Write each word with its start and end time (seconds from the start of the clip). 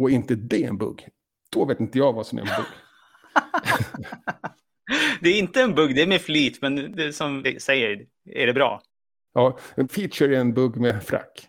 och 0.00 0.10
inte 0.10 0.34
det 0.34 0.64
en 0.64 0.78
bugg, 0.78 1.08
då 1.50 1.64
vet 1.64 1.80
inte 1.80 1.98
jag 1.98 2.12
vad 2.12 2.26
som 2.26 2.38
är 2.38 2.42
en 2.42 2.48
bugg. 2.48 2.66
det 5.20 5.28
är 5.28 5.38
inte 5.38 5.62
en 5.62 5.74
bugg, 5.74 5.94
det 5.94 6.02
är 6.02 6.06
med 6.06 6.20
flit, 6.20 6.58
men 6.62 6.92
det 6.92 7.12
som 7.12 7.42
vi 7.42 7.60
säger, 7.60 8.06
är 8.30 8.46
det 8.46 8.52
bra? 8.52 8.82
Ja, 9.34 9.58
en 9.74 9.88
feature 9.88 10.36
är 10.36 10.40
en 10.40 10.54
bugg 10.54 10.76
med 10.76 11.02
frack. 11.02 11.48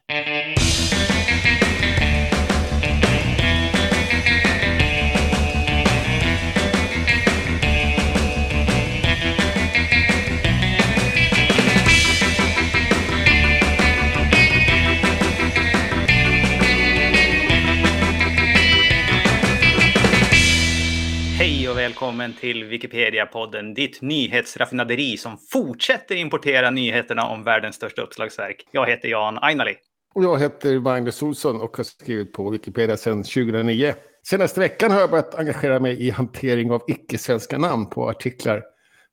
Välkommen 22.01 22.33
till 22.33 22.63
Wikipedia-podden, 22.63 23.73
ditt 23.73 24.01
nyhetsraffinaderi 24.01 25.17
som 25.17 25.37
fortsätter 25.37 26.15
importera 26.15 26.69
nyheterna 26.69 27.27
om 27.27 27.43
världens 27.43 27.75
största 27.75 28.01
uppslagsverk. 28.01 28.67
Jag 28.71 28.89
heter 28.89 29.09
Jan 29.09 29.37
Ainali. 29.41 29.75
Och 30.13 30.23
jag 30.23 30.39
heter 30.39 30.79
Magnus 30.79 31.23
Olsson 31.23 31.61
och 31.61 31.77
har 31.77 31.83
skrivit 31.83 32.33
på 32.33 32.49
Wikipedia 32.49 32.97
sedan 32.97 33.23
2009. 33.23 33.93
Senaste 34.27 34.59
veckan 34.59 34.91
har 34.91 34.99
jag 34.99 35.09
börjat 35.09 35.35
engagera 35.35 35.79
mig 35.79 36.07
i 36.07 36.09
hantering 36.09 36.71
av 36.71 36.83
icke-svenska 36.87 37.57
namn 37.57 37.89
på 37.89 38.09
artiklar 38.09 38.63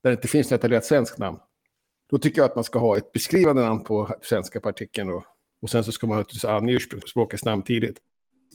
där 0.02 0.10
det 0.10 0.12
inte 0.12 0.28
finns 0.28 0.50
något 0.50 0.60
etablerat 0.60 0.84
svenskt 0.84 1.18
namn. 1.18 1.38
Då 2.10 2.18
tycker 2.18 2.40
jag 2.40 2.48
att 2.48 2.54
man 2.54 2.64
ska 2.64 2.78
ha 2.78 2.96
ett 2.96 3.12
beskrivande 3.12 3.62
namn 3.62 3.84
på 3.84 4.10
svenska 4.22 4.60
på 4.60 4.68
artikeln 4.68 5.10
och, 5.10 5.24
och 5.62 5.70
sen 5.70 5.84
så 5.84 5.92
ska 5.92 6.06
man 6.06 6.16
naturligtvis 6.16 6.44
ange 6.44 6.72
ursprungsspråkets 6.72 7.44
namn 7.44 7.62
tidigt. 7.62 7.96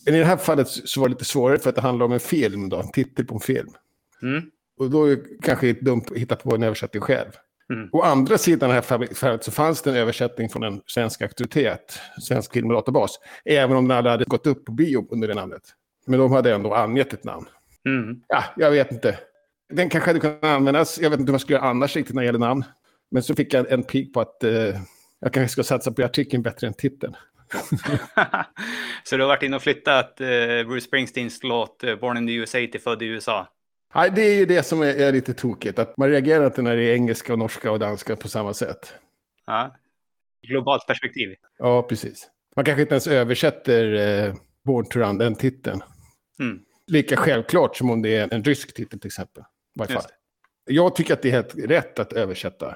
Men 0.05 0.15
i 0.15 0.19
det 0.19 0.25
här 0.25 0.37
fallet 0.37 0.67
så 0.67 1.01
var 1.01 1.07
det 1.07 1.13
lite 1.13 1.25
svårare 1.25 1.57
för 1.57 1.69
att 1.69 1.75
det 1.75 1.81
handlar 1.81 2.05
om 2.05 2.11
en 2.11 2.19
film, 2.19 2.69
då, 2.69 2.79
en 2.79 2.91
titel 2.91 3.25
på 3.25 3.33
en 3.33 3.39
film. 3.39 3.73
Mm. 4.23 4.43
Och 4.79 4.89
då 4.89 5.05
är 5.05 5.15
det 5.15 5.23
kanske 5.41 5.73
dumt 5.73 6.03
att 6.11 6.17
hitta 6.17 6.35
på 6.35 6.55
en 6.55 6.63
översättning 6.63 7.01
själv. 7.01 7.29
Mm. 7.73 7.89
Å 7.91 8.01
andra 8.01 8.37
sidan 8.37 8.71
här 8.71 8.81
fallet 9.13 9.43
så 9.43 9.51
fanns 9.51 9.81
det 9.81 9.89
en 9.89 9.95
översättning 9.95 10.49
från 10.49 10.63
en 10.63 10.81
svensk 10.85 11.21
auktoritet, 11.21 11.99
Svensk 12.21 12.53
film 12.53 12.67
och 12.67 12.73
databas, 12.73 13.19
även 13.45 13.77
om 13.77 13.87
den 13.87 13.97
aldrig 13.97 14.11
hade 14.11 14.25
gått 14.25 14.47
upp 14.47 14.65
på 14.65 14.71
bio 14.71 15.07
under 15.11 15.27
det 15.27 15.33
namnet. 15.33 15.61
Men 16.07 16.19
de 16.19 16.31
hade 16.31 16.53
ändå 16.53 16.73
angett 16.73 17.13
ett 17.13 17.23
namn. 17.23 17.45
Mm. 17.85 18.21
Ja, 18.27 18.43
jag 18.57 18.71
vet 18.71 18.91
inte. 18.91 19.19
Den 19.73 19.89
kanske 19.89 20.09
hade 20.09 20.19
kunnat 20.19 20.43
användas, 20.43 20.99
jag 21.01 21.09
vet 21.09 21.19
inte 21.19 21.29
hur 21.29 21.33
man 21.33 21.39
skulle 21.39 21.57
göra 21.57 21.69
annars 21.69 21.95
riktigt 21.95 22.15
när 22.15 22.21
det 22.21 22.25
gäller 22.25 22.39
namn. 22.39 22.63
Men 23.11 23.23
så 23.23 23.35
fick 23.35 23.53
jag 23.53 23.71
en 23.71 23.83
pik 23.83 24.13
på 24.13 24.21
att 24.21 24.43
eh, 24.43 24.79
jag 25.19 25.33
kanske 25.33 25.49
ska 25.49 25.63
satsa 25.63 25.91
på 25.91 26.03
artikeln 26.03 26.43
bättre 26.43 26.67
än 26.67 26.73
titeln. 26.73 27.15
så 29.03 29.17
du 29.17 29.23
har 29.23 29.27
varit 29.27 29.43
inne 29.43 29.55
och 29.55 29.61
flyttat 29.61 30.21
eh, 30.21 30.27
Bruce 30.67 30.81
Springsteens 30.81 31.43
låt 31.43 31.83
eh, 31.83 31.95
Born 31.95 32.17
in 32.17 32.27
the 32.27 32.33
USA 32.33 32.57
till 32.71 32.81
Född 32.81 33.01
i 33.01 33.05
USA? 33.05 33.47
Nej, 33.95 34.11
det 34.15 34.21
är 34.21 34.35
ju 34.35 34.45
det 34.45 34.63
som 34.63 34.81
är, 34.81 34.95
är, 34.95 35.11
lite 35.11 35.33
tokigt. 35.33 35.79
Att 35.79 35.97
man 35.97 36.09
reagerar 36.09 36.45
inte 36.45 36.61
när 36.61 36.75
det 36.75 36.83
är 36.83 36.93
engelska, 36.93 37.33
och 37.33 37.39
norska 37.39 37.71
och 37.71 37.79
danska 37.79 38.15
på 38.15 38.27
samma 38.27 38.53
sätt. 38.53 38.93
Ja. 39.45 39.75
Globalt 40.47 40.87
perspektiv. 40.87 41.35
Ja, 41.57 41.83
precis. 41.83 42.29
Man 42.55 42.65
kanske 42.65 42.81
inte 42.81 42.93
ens 42.93 43.07
översätter 43.07 43.93
eh, 43.93 44.33
Born 44.63 44.85
to 44.85 44.99
Run, 44.99 45.17
den 45.17 45.35
titeln. 45.35 45.81
Mm. 46.39 46.59
Lika 46.87 47.17
självklart 47.17 47.77
som 47.77 47.89
om 47.89 48.01
det 48.01 48.15
är 48.15 48.33
en 48.33 48.43
rysk 48.43 48.73
titel 48.73 48.99
till 48.99 49.07
exempel. 49.07 49.43
Jag 50.65 50.95
tycker 50.95 51.13
att 51.13 51.21
det 51.21 51.29
är 51.29 51.31
helt 51.31 51.55
rätt 51.55 51.99
att 51.99 52.13
översätta. 52.13 52.75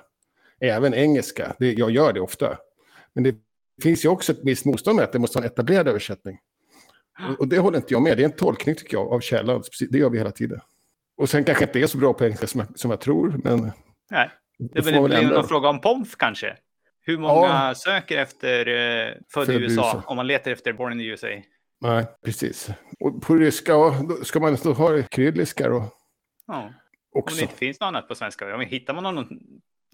Även 0.60 0.94
engelska. 0.94 1.56
Det, 1.60 1.74
jag 1.74 1.92
gör 1.92 2.14
det 2.14 2.20
ofta. 2.20 2.58
Men 3.14 3.24
det 3.24 3.36
finns 3.84 4.06
ju 4.06 4.10
också 4.10 4.32
ett 4.32 4.40
visst 4.44 4.66
motstånd 4.66 4.96
med 4.96 5.06
att 5.06 5.12
det 5.12 5.20
måste 5.20 5.38
vara 5.38 5.46
en 5.46 5.52
etablerad 5.52 5.88
översättning. 5.88 6.40
Och, 7.30 7.40
och, 7.40 7.48
det 7.48 7.60
håller 7.60 7.78
inte 7.78 7.94
jag 7.94 8.02
med. 8.02 8.18
Det 8.18 8.24
är 8.24 8.26
en 8.26 8.36
tolkning 8.36 8.76
tycker 8.76 8.98
jag 8.98 9.14
av 9.14 9.20
källan. 9.20 9.64
Det 9.90 9.98
gör 9.98 10.10
vi 10.10 10.18
hela 10.18 10.32
tiden. 10.32 10.60
Och 11.18 11.30
sen 11.30 11.44
kanske 11.44 11.64
inte 11.64 11.80
är 11.80 11.88
så 11.88 11.98
bra 11.98 12.14
på 12.14 12.24
engelska 12.26 12.48
som 12.48 12.60
jag, 12.60 12.80
som 12.80 12.92
jag 12.92 13.02
tror. 13.02 13.40
Men 13.44 13.72
Nej, 14.10 14.30
det 14.60 14.82
blir 14.82 15.02
väl 15.02 15.34
en 15.34 15.44
fråga 15.44 15.70
om 15.70 15.82
POMF 15.82 16.16
kanske. 16.16 16.58
Hur 17.02 17.18
många 17.18 17.48
ja. 17.48 17.76
söker 17.76 18.18
efter 18.18 18.68
uh, 18.68 19.16
född 19.34 19.50
i 19.50 19.54
USA, 19.54 19.94
USA 19.96 20.04
om 20.06 20.16
man 20.16 20.28
letar 20.28 20.52
efter 20.52 20.74
Born 20.74 20.92
in 20.92 21.00
the 21.00 21.06
USA? 21.06 21.28
Nej, 21.82 22.06
precis. 22.26 22.70
Och 23.00 23.22
på 23.22 23.36
ryska, 23.36 23.74
då 23.74 24.24
ska 24.24 24.40
man 24.40 24.58
då 24.64 24.74
ha 24.74 25.04
kryddliska 25.04 25.70
då? 25.70 25.90
Ja. 26.48 26.74
Också. 27.12 27.34
Om 27.34 27.38
det 27.38 27.42
inte 27.42 27.56
finns 27.56 27.80
något 27.80 27.88
annat 27.88 28.08
på 28.08 28.16
svenska. 28.16 28.56
Om 28.56 28.62
hittar 28.62 28.94
man 28.94 29.04
någon 29.04 29.40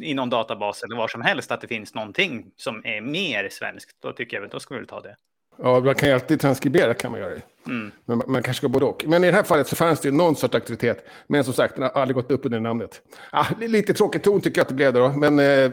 i 0.02 0.14
någon 0.14 0.30
databas 0.30 0.84
eller 0.84 0.96
var 0.96 1.08
som 1.08 1.22
helst 1.22 1.52
att 1.52 1.62
det 1.62 1.68
finns 1.68 1.94
någonting 1.94 2.52
som 2.56 2.86
är 2.86 3.02
mer 3.02 3.50
svenskt, 3.50 4.02
då 4.02 4.12
tycker 4.12 4.38
jag 4.38 4.46
att 4.46 4.52
då 4.52 4.60
ska 4.60 4.74
vi 4.74 4.80
väl 4.80 4.88
ta 4.88 5.02
det. 5.02 5.16
Ja, 5.58 5.80
man 5.80 5.96
kan 5.96 6.10
ju 6.10 6.16
alltid 6.16 6.40
transkribera 6.40 6.94
kan 6.94 7.12
man 7.12 7.20
göra. 7.20 7.32
Mm. 7.68 7.92
Men 8.06 8.18
man, 8.18 8.32
man 8.32 8.44
kanske 8.44 8.60
ska 8.60 8.68
både 8.68 8.86
och. 8.86 9.06
Men 9.08 9.24
i 9.24 9.28
det 9.28 9.34
här 9.34 9.44
fallet 9.44 9.68
så 9.68 9.76
fanns 9.76 10.00
det 10.00 10.08
ju 10.08 10.16
någon 10.16 10.36
sorts 10.36 10.56
aktivitet. 10.56 11.06
Men 11.28 11.44
som 11.44 11.54
sagt, 11.54 11.76
den 11.76 11.84
har 11.84 11.90
aldrig 11.90 12.16
gått 12.16 12.32
upp 12.32 12.46
under 12.46 12.60
namnet. 12.60 13.02
Ah, 13.32 13.46
det 13.60 13.68
lite 13.68 13.94
tråkig 13.94 14.24
ton 14.24 14.42
tycker 14.42 14.60
jag 14.60 14.64
att 14.64 14.70
det 14.70 14.76
blev 14.76 14.94
då. 14.94 15.10
Men 15.10 15.40
eh, 15.40 15.72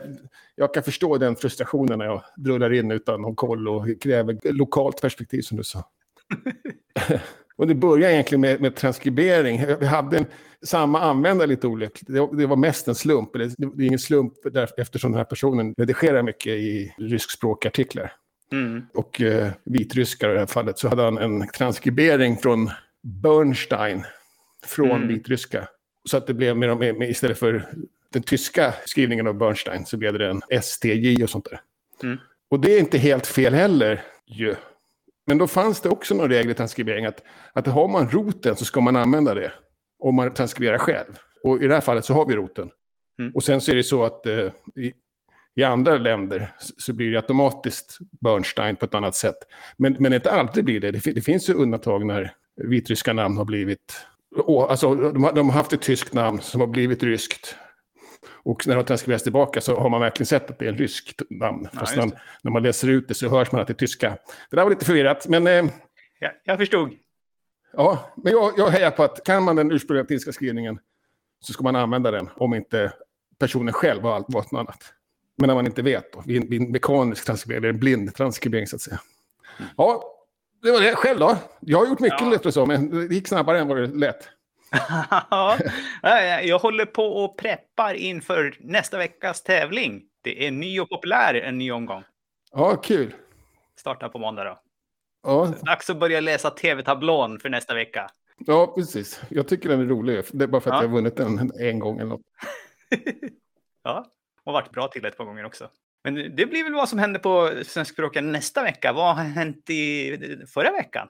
jag 0.54 0.74
kan 0.74 0.82
förstå 0.82 1.18
den 1.18 1.36
frustrationen 1.36 1.98
när 1.98 2.06
jag 2.06 2.22
drullar 2.36 2.72
in 2.72 2.90
utan 2.90 3.22
någon 3.22 3.36
koll 3.36 3.68
och 3.68 3.86
kräver 4.00 4.52
lokalt 4.52 5.00
perspektiv 5.00 5.42
som 5.42 5.56
du 5.56 5.64
sa. 5.64 5.84
och 7.56 7.66
det 7.66 7.74
börjar 7.74 8.10
egentligen 8.10 8.40
med, 8.40 8.60
med 8.60 8.76
transkribering. 8.76 9.66
Vi 9.80 9.86
hade 9.86 10.18
en, 10.18 10.26
samma 10.62 11.00
användare 11.00 11.46
lite 11.46 11.66
olyckligt. 11.66 12.06
Det, 12.06 12.28
det, 12.36 12.46
var 12.46 12.56
mest 12.56 12.88
en 12.88 12.94
slump. 12.94 13.32
Det, 13.32 13.54
det 13.58 13.82
är 13.84 13.86
ingen 13.86 13.98
slump 13.98 14.32
där, 14.52 14.70
eftersom 14.76 15.12
den 15.12 15.18
här 15.18 15.24
personen 15.24 15.74
redigerar 15.78 16.22
mycket 16.22 16.52
i 16.52 16.94
ryskspråkartiklar. 16.98 18.12
Mm. 18.52 18.86
Och 18.94 19.20
eh, 19.20 19.50
vitryskar 19.64 20.30
i 20.30 20.32
det 20.32 20.38
här 20.38 20.46
fallet 20.46 20.78
så 20.78 20.88
hade 20.88 21.02
han 21.02 21.18
en 21.18 21.48
transkribering 21.48 22.36
från 22.36 22.70
Bernstein 23.02 24.04
från 24.66 24.90
mm. 24.90 25.08
vitryska. 25.08 25.68
Så 26.04 26.16
att 26.16 26.26
det 26.26 26.34
blev 26.34 26.56
med, 26.56 26.76
med, 26.76 26.94
med, 26.94 27.10
istället 27.10 27.38
för 27.38 27.66
den 28.12 28.22
tyska 28.22 28.74
skrivningen 28.86 29.26
av 29.26 29.34
Bernstein 29.34 29.86
så 29.86 29.96
blev 29.96 30.18
det 30.18 30.28
en 30.28 30.62
STJ 30.62 31.22
och 31.22 31.30
sånt 31.30 31.50
där. 31.50 31.60
Mm. 32.02 32.18
Och 32.50 32.60
det 32.60 32.76
är 32.76 32.80
inte 32.80 32.98
helt 32.98 33.26
fel 33.26 33.54
heller 33.54 34.02
ju. 34.26 34.54
Men 35.26 35.38
då 35.38 35.46
fanns 35.46 35.80
det 35.80 35.88
också 35.88 36.14
någon 36.14 36.28
regel 36.28 36.50
i 36.50 36.54
transkribering 36.54 37.06
att, 37.06 37.22
att 37.52 37.66
har 37.66 37.88
man 37.88 38.10
roten 38.10 38.56
så 38.56 38.64
ska 38.64 38.80
man 38.80 38.96
använda 38.96 39.34
det. 39.34 39.52
Om 39.98 40.14
man 40.14 40.34
transkriberar 40.34 40.78
själv. 40.78 41.18
Och 41.44 41.62
i 41.62 41.66
det 41.66 41.74
här 41.74 41.80
fallet 41.80 42.04
så 42.04 42.14
har 42.14 42.26
vi 42.26 42.36
roten. 42.36 42.70
Mm. 43.18 43.32
Och 43.34 43.44
sen 43.44 43.60
så 43.60 43.70
är 43.70 43.76
det 43.76 43.84
så 43.84 44.04
att 44.04 44.26
eh, 44.26 44.46
i, 45.56 45.62
andra 45.62 45.98
länder 45.98 46.52
så 46.58 46.92
blir 46.92 47.10
det 47.10 47.16
automatiskt 47.16 47.98
Bernstein 48.20 48.76
på 48.76 48.84
ett 48.84 48.94
annat 48.94 49.14
sätt. 49.14 49.36
Men, 49.76 49.96
men 49.98 50.12
inte 50.12 50.30
alltid 50.30 50.64
blir 50.64 50.80
det. 50.80 50.90
Det, 50.90 51.12
det 51.12 51.20
finns 51.20 51.50
ju 51.50 51.54
undantag 51.54 52.06
när 52.06 52.32
vitryska 52.56 53.12
namn 53.12 53.36
har 53.36 53.44
blivit... 53.44 54.06
Alltså, 54.68 54.94
de, 54.94 55.24
har, 55.24 55.32
de 55.32 55.50
har 55.50 55.56
haft 55.56 55.72
ett 55.72 55.82
tyskt 55.82 56.14
namn 56.14 56.40
som 56.40 56.60
har 56.60 56.68
blivit 56.68 57.02
ryskt. 57.02 57.56
Och 58.42 58.66
när 58.66 58.76
de 58.76 58.84
transkriberas 58.84 59.22
tillbaka 59.22 59.60
så 59.60 59.80
har 59.80 59.88
man 59.88 60.00
verkligen 60.00 60.26
sett 60.26 60.50
att 60.50 60.58
det 60.58 60.64
är 60.64 60.68
en 60.68 60.78
ryskt 60.78 61.22
namn. 61.30 61.68
Ja, 61.72 61.78
Fast 61.78 61.96
när, 61.96 62.10
när, 62.42 62.50
man 62.50 62.62
läser 62.62 62.88
ut 62.88 63.08
det 63.08 63.14
så 63.14 63.28
hörs 63.28 63.52
man 63.52 63.60
att 63.60 63.66
det 63.66 63.72
är 63.72 63.74
tyska. 63.74 64.18
Det 64.50 64.56
där 64.56 64.62
var 64.62 64.70
lite 64.70 64.84
förvirrat, 64.84 65.28
men... 65.28 65.46
Eh, 65.46 65.64
ja, 66.18 66.30
jag 66.44 66.58
förstod. 66.58 66.92
Ja, 67.72 68.12
men 68.16 68.32
jag, 68.32 68.52
jag 68.56 68.68
hejar 68.68 68.90
på 68.90 69.02
att 69.02 69.24
kan 69.24 69.42
man 69.42 69.56
den 69.56 69.72
ursprungliga 69.72 70.06
finska 70.06 70.32
skrivningen 70.32 70.78
så 71.40 71.52
ska 71.52 71.62
man 71.62 71.76
använda 71.76 72.10
den 72.10 72.28
om 72.36 72.54
inte 72.54 72.92
personen 73.38 73.72
själv 73.72 74.02
har 74.02 74.10
valt 74.10 74.52
något 74.52 74.60
annat. 74.60 74.94
Men 75.40 75.48
när 75.48 75.54
man 75.54 75.66
inte 75.66 75.82
vet 75.82 76.12
då, 76.12 76.22
vid, 76.26 76.50
vid 76.50 76.62
en 76.62 76.70
mekanisk 76.70 77.26
transkribering, 77.26 77.64
en 77.64 77.78
blind 77.78 78.14
transkribering 78.14 78.66
så 78.66 78.76
att 78.76 78.82
säga. 78.82 79.00
Ja, 79.76 80.04
det 80.62 80.70
var 80.70 80.80
det. 80.80 80.94
Själv 80.94 81.18
då? 81.18 81.36
Jag 81.60 81.78
har 81.78 81.86
gjort 81.86 82.00
mycket 82.00 82.20
ja. 82.20 82.30
lätt 82.30 82.46
och 82.46 82.54
så, 82.54 82.66
men 82.66 83.08
det 83.08 83.14
gick 83.14 83.28
snabbare 83.28 83.60
än 83.60 83.68
vad 83.68 83.76
det 83.76 83.86
lät. 83.86 84.28
jag 86.44 86.58
håller 86.58 86.84
på 86.84 87.04
och 87.04 87.38
preppar 87.38 87.94
inför 87.94 88.56
nästa 88.60 88.98
veckas 88.98 89.42
tävling. 89.42 90.02
Det 90.22 90.46
är 90.46 90.50
ny 90.50 90.80
och 90.80 90.88
populär, 90.88 91.34
en 91.34 91.58
ny 91.58 91.72
omgång. 91.72 92.04
Ja, 92.52 92.76
kul. 92.76 93.14
Startar 93.76 94.08
på 94.08 94.18
måndag 94.18 94.44
då. 94.44 94.58
Ja. 95.22 95.54
Dags 95.62 95.90
att 95.90 96.00
börja 96.00 96.20
läsa 96.20 96.50
tv-tablån 96.50 97.40
för 97.40 97.48
nästa 97.48 97.74
vecka. 97.74 98.10
Ja, 98.38 98.72
precis. 98.76 99.20
Jag 99.28 99.48
tycker 99.48 99.68
den 99.68 99.80
är 99.80 99.84
rolig. 99.84 100.24
Det 100.32 100.44
är 100.44 100.48
bara 100.48 100.60
för 100.60 100.70
att 100.70 100.76
ja. 100.76 100.82
jag 100.82 100.88
har 100.88 100.94
vunnit 100.94 101.16
den 101.16 101.52
en 101.60 101.78
gång 101.78 101.98
eller 101.98 102.10
något. 102.10 102.20
ja, 103.84 104.06
och 104.44 104.52
varit 104.52 104.70
bra 104.70 104.88
till 104.88 105.04
ett 105.04 105.16
par 105.16 105.24
gånger 105.24 105.44
också. 105.44 105.68
Men 106.04 106.14
det 106.14 106.46
blir 106.46 106.64
väl 106.64 106.74
vad 106.74 106.88
som 106.88 106.98
händer 106.98 107.20
på 107.20 107.50
svenskspråken 107.64 108.32
nästa 108.32 108.62
vecka. 108.62 108.92
Vad 108.92 109.16
har 109.16 109.24
hänt 109.24 109.70
i 109.70 110.16
förra 110.54 110.72
veckan? 110.72 111.08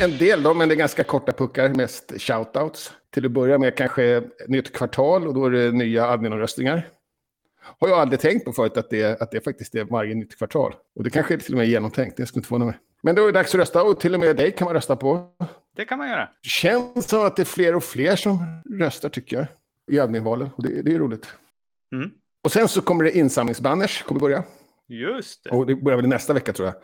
En 0.00 0.18
del 0.18 0.42
då, 0.42 0.54
men 0.54 0.68
det 0.68 0.74
är 0.74 0.76
ganska 0.76 1.04
korta 1.04 1.32
puckar, 1.32 1.68
mest 1.68 2.12
shoutouts. 2.18 2.92
Till 3.14 3.26
att 3.26 3.30
börja 3.30 3.58
med 3.58 3.76
kanske 3.76 4.22
nytt 4.48 4.76
kvartal 4.76 5.26
och 5.26 5.34
då 5.34 5.46
är 5.46 5.50
det 5.50 5.72
nya 5.72 6.06
adminomröstningar. 6.06 6.88
Har 7.80 7.88
jag 7.88 7.98
aldrig 7.98 8.20
tänkt 8.20 8.44
på 8.44 8.52
förut 8.52 8.76
att 8.76 8.90
det, 8.90 9.22
att 9.22 9.30
det 9.30 9.40
faktiskt 9.40 9.74
är 9.74 9.84
varje 9.84 10.14
nytt 10.14 10.38
kvartal. 10.38 10.74
Och 10.96 11.04
det 11.04 11.10
kanske 11.10 11.34
är 11.34 11.38
till 11.38 11.54
och 11.54 11.58
med 11.58 11.66
genomtänkt, 11.66 12.16
det 12.16 12.26
skulle 12.26 12.40
inte 12.40 12.48
förvåna 12.48 12.64
mig. 12.64 12.74
Men 13.02 13.14
då 13.14 13.22
är 13.22 13.26
det 13.26 13.32
dags 13.32 13.54
att 13.54 13.60
rösta 13.60 13.82
och 13.82 14.00
till 14.00 14.14
och 14.14 14.20
med 14.20 14.36
dig 14.36 14.52
kan 14.52 14.64
man 14.64 14.74
rösta 14.74 14.96
på. 14.96 15.28
det 15.76 15.84
kan 15.84 15.98
man 15.98 16.08
göra. 16.08 16.28
Det 16.42 16.48
känns 16.48 17.08
som 17.08 17.26
att 17.26 17.36
det 17.36 17.42
är 17.42 17.44
fler 17.44 17.74
och 17.74 17.84
fler 17.84 18.16
som 18.16 18.62
röstar 18.80 19.08
tycker 19.08 19.36
jag. 19.36 19.46
I 19.90 20.00
adminvalen. 20.00 20.50
Och 20.56 20.62
det, 20.62 20.82
det 20.82 20.94
är 20.94 20.98
roligt. 20.98 21.26
Mm. 21.92 22.10
Och 22.44 22.52
sen 22.52 22.68
så 22.68 22.80
kommer 22.80 23.04
det 23.04 23.16
insamlingsbanners. 23.16 24.02
Kommer 24.02 24.20
börja. 24.20 24.44
Just 24.88 25.44
det. 25.44 25.50
Och 25.50 25.66
det 25.66 25.74
börjar 25.74 25.96
väl 25.96 26.08
nästa 26.08 26.32
vecka 26.32 26.52
tror 26.52 26.68
jag. 26.68 26.74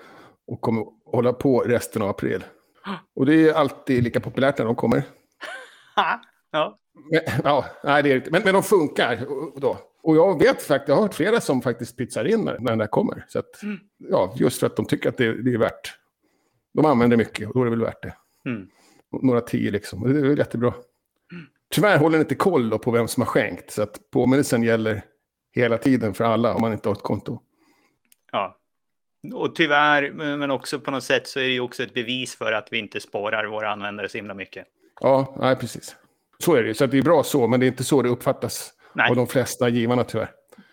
Och 0.46 0.60
kommer 0.60 0.84
hålla 1.04 1.32
på 1.32 1.60
resten 1.60 2.02
av 2.02 2.08
april. 2.08 2.44
Och 3.16 3.26
det 3.26 3.48
är 3.48 3.54
alltid 3.54 4.02
lika 4.02 4.20
populärt 4.20 4.58
när 4.58 4.64
de 4.64 4.75
kommer. 4.75 5.02
ja. 6.52 6.78
Men, 7.10 7.20
ja, 7.44 7.64
nej, 7.84 8.02
det 8.02 8.12
är. 8.12 8.31
Men, 8.31 8.42
men 8.44 8.54
de 8.54 8.62
funkar 8.62 9.26
då. 9.60 9.78
Och 10.05 10.17
jag 10.17 10.39
vet 10.39 10.62
faktiskt, 10.62 10.89
jag 10.89 10.95
har 10.95 11.03
hört 11.03 11.15
flera 11.15 11.41
som 11.41 11.62
faktiskt 11.62 11.97
pizzar 11.97 12.25
in 12.25 12.41
när, 12.45 12.59
när 12.59 12.71
den 12.73 12.79
där 12.79 12.87
kommer. 12.87 13.25
Så 13.29 13.39
att, 13.39 13.62
Mm. 13.62 13.79
ja, 13.97 14.35
just 14.37 14.61
för 14.61 14.67
att 14.67 14.77
de 14.77 14.85
tycker 14.87 15.09
att 15.09 15.17
det, 15.17 15.43
det 15.43 15.55
är 15.55 15.59
värt. 15.59 15.95
De 16.75 16.85
använder 16.87 17.17
mycket 17.17 17.49
och 17.49 17.55
då 17.55 17.61
är 17.61 17.65
det 17.65 17.71
väl 17.71 17.81
värt 17.81 18.03
det. 18.03 18.15
Mm. 18.51 18.69
Några 19.23 19.41
tio 19.41 19.71
liksom. 19.71 20.12
Det 20.12 20.19
är 20.19 20.23
väl 20.29 20.39
jättebra. 20.39 20.75
Tyvärr 21.71 21.99
håller 21.99 22.19
den 22.19 22.25
inte 22.25 22.35
koll 22.35 22.71
då 22.71 22.79
på 22.79 22.91
vem 22.91 23.09
som 23.09 23.21
har 23.21 23.27
skänkt. 23.27 23.71
Så 23.71 23.83
att 23.83 24.11
påminnelsen 24.11 24.62
gäller 24.62 25.03
hela 25.55 25.79
tiden 25.79 26.15
för 26.15 26.25
alla 26.25 26.55
om 26.55 26.61
man 26.61 26.73
inte 26.73 26.89
har 26.89 26.95
ett 26.95 27.03
konto. 27.03 27.41
ja. 28.33 28.59
Och 29.35 29.55
tyvärr, 29.55 30.11
men 30.12 30.51
också 30.51 30.81
på 30.81 30.91
något 30.91 31.05
sätt 31.05 31.27
så 31.29 31.39
är 31.41 31.45
det 31.45 31.51
ju 31.51 31.61
också 31.61 31.83
ett 31.83 31.95
bevis 31.95 32.37
för 32.37 32.53
att 32.53 32.69
vi 32.71 32.79
inte 32.79 33.01
spårar 33.01 33.45
våra 33.47 33.71
användare 33.73 34.09
så 34.09 34.19
himla 34.19 34.35
mycket. 34.35 34.67
Ja, 35.01 35.37
nej 35.41 35.56
precis. 35.56 35.97
Så 36.39 36.55
är 36.55 36.62
det 36.62 36.69
ju. 36.69 36.75
Så 36.75 36.87
det 36.87 36.99
är 36.99 37.03
bra 37.03 37.23
så, 37.23 37.47
men 37.47 37.61
det 37.61 37.67
är 37.67 37.69
inte 37.69 37.85
så 37.85 38.03
det 38.03 38.09
uppfattas 38.09 38.73
Nej. 38.94 39.11
av 39.11 39.17
de 39.17 39.26
flesta 39.26 39.69
givarna 39.69 40.05
tyvärr. 40.05 40.31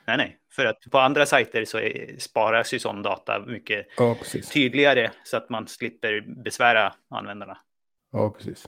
Nej, 0.07 0.17
nej. 0.17 0.37
För 0.55 0.65
att 0.65 0.77
på 0.91 0.99
andra 0.99 1.25
sajter 1.25 1.65
så 1.65 1.77
är, 1.77 2.15
sparas 2.19 2.73
ju 2.73 2.79
sån 2.79 3.01
data 3.01 3.39
mycket 3.39 3.87
Ja, 3.97 4.17
tydligare 4.53 5.11
så 5.23 5.37
att 5.37 5.49
man 5.49 5.67
slipper 5.67 6.21
besvära 6.43 6.93
användarna. 7.09 7.57
Ja, 8.11 8.29
precis. 8.29 8.65